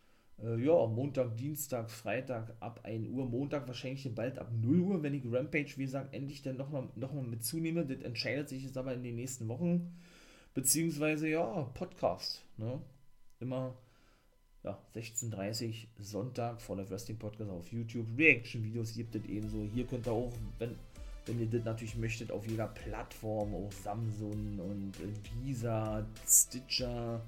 Äh, 0.43 0.63
ja, 0.63 0.85
Montag, 0.85 1.37
Dienstag, 1.37 1.89
Freitag 1.89 2.55
ab 2.59 2.81
1 2.83 3.07
Uhr. 3.09 3.25
Montag 3.25 3.67
wahrscheinlich 3.67 4.13
bald 4.13 4.37
ab 4.37 4.51
0 4.53 4.79
Uhr, 4.79 5.03
wenn 5.03 5.13
ich 5.13 5.23
Rampage, 5.25 5.73
wie 5.77 5.85
gesagt, 5.85 6.13
endlich 6.13 6.41
dann 6.41 6.57
nochmal 6.57 6.89
noch 6.95 7.13
mal 7.13 7.23
mit 7.23 7.43
zunehme. 7.43 7.85
Das 7.85 8.01
entscheidet 8.01 8.49
sich 8.49 8.63
jetzt 8.63 8.77
aber 8.77 8.93
in 8.93 9.03
den 9.03 9.15
nächsten 9.15 9.47
Wochen. 9.47 9.97
Beziehungsweise, 10.53 11.27
ja, 11.29 11.63
Podcast. 11.73 12.43
Ne? 12.57 12.81
Immer 13.39 13.77
ja, 14.65 14.77
16.30 14.95 15.85
Sonntag 15.99 16.59
vor 16.59 16.75
der 16.75 16.89
Wrestling 16.89 17.17
Podcast 17.17 17.51
auf 17.51 17.71
YouTube. 17.71 18.07
Reaction-Videos 18.17 18.95
gibt 18.95 19.15
es 19.15 19.23
ebenso. 19.25 19.63
Hier 19.73 19.85
könnt 19.85 20.07
ihr 20.07 20.11
auch, 20.11 20.33
wenn, 20.57 20.75
wenn 21.27 21.39
ihr 21.39 21.45
das 21.45 21.63
natürlich 21.63 21.95
möchtet, 21.95 22.31
auf 22.31 22.47
jeder 22.47 22.67
Plattform, 22.67 23.53
auch 23.53 23.71
Samsung 23.71 24.59
und 24.59 24.93
Visa, 25.43 26.03
Stitcher, 26.27 27.21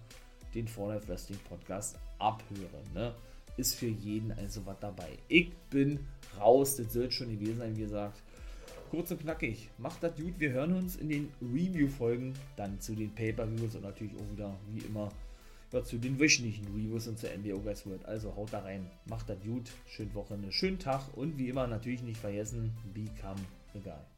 den 0.55 0.67
For 0.67 0.93
Life 0.93 1.07
Wrestling 1.07 1.39
Podcast 1.47 1.99
abhören. 2.17 2.93
Ne? 2.95 3.13
Ist 3.55 3.75
für 3.75 3.87
jeden 3.87 4.31
also 4.31 4.65
was 4.65 4.79
dabei. 4.79 5.17
Ich 5.27 5.53
bin 5.69 5.99
raus, 6.39 6.75
das 6.77 6.91
soll 6.91 7.11
schon 7.11 7.29
gewesen 7.29 7.59
sein, 7.59 7.77
wie 7.77 7.81
gesagt. 7.81 8.23
Kurz 8.89 9.11
und 9.11 9.19
knackig. 9.19 9.69
Macht 9.77 10.01
das 10.01 10.15
gut. 10.15 10.39
Wir 10.39 10.51
hören 10.51 10.73
uns 10.73 10.95
in 10.95 11.09
den 11.09 11.31
Review-Folgen 11.41 12.33
dann 12.55 12.79
zu 12.79 12.95
den 12.95 13.13
Pay-Per-Views 13.13 13.75
und 13.75 13.83
natürlich 13.83 14.13
auch 14.15 14.31
wieder, 14.31 14.55
wie 14.71 14.79
immer, 14.85 15.11
ja, 15.71 15.83
zu 15.83 15.97
den 15.97 16.19
wöchentlichen 16.19 16.67
Reviews 16.67 17.07
und 17.07 17.19
zu 17.19 17.27
NWO 17.27 17.59
Guys 17.59 17.85
World. 17.85 18.05
Also 18.05 18.35
haut 18.35 18.53
da 18.53 18.59
rein, 18.59 18.89
macht 19.05 19.29
das 19.29 19.39
gut, 19.41 19.69
schöne 19.87 20.13
Woche, 20.13 20.33
einen 20.33 20.51
schönen 20.51 20.79
Tag 20.79 21.01
und 21.15 21.37
wie 21.37 21.49
immer 21.49 21.67
natürlich 21.67 22.03
nicht 22.03 22.19
vergessen, 22.19 22.71
become 22.93 23.41
guy. 23.83 24.16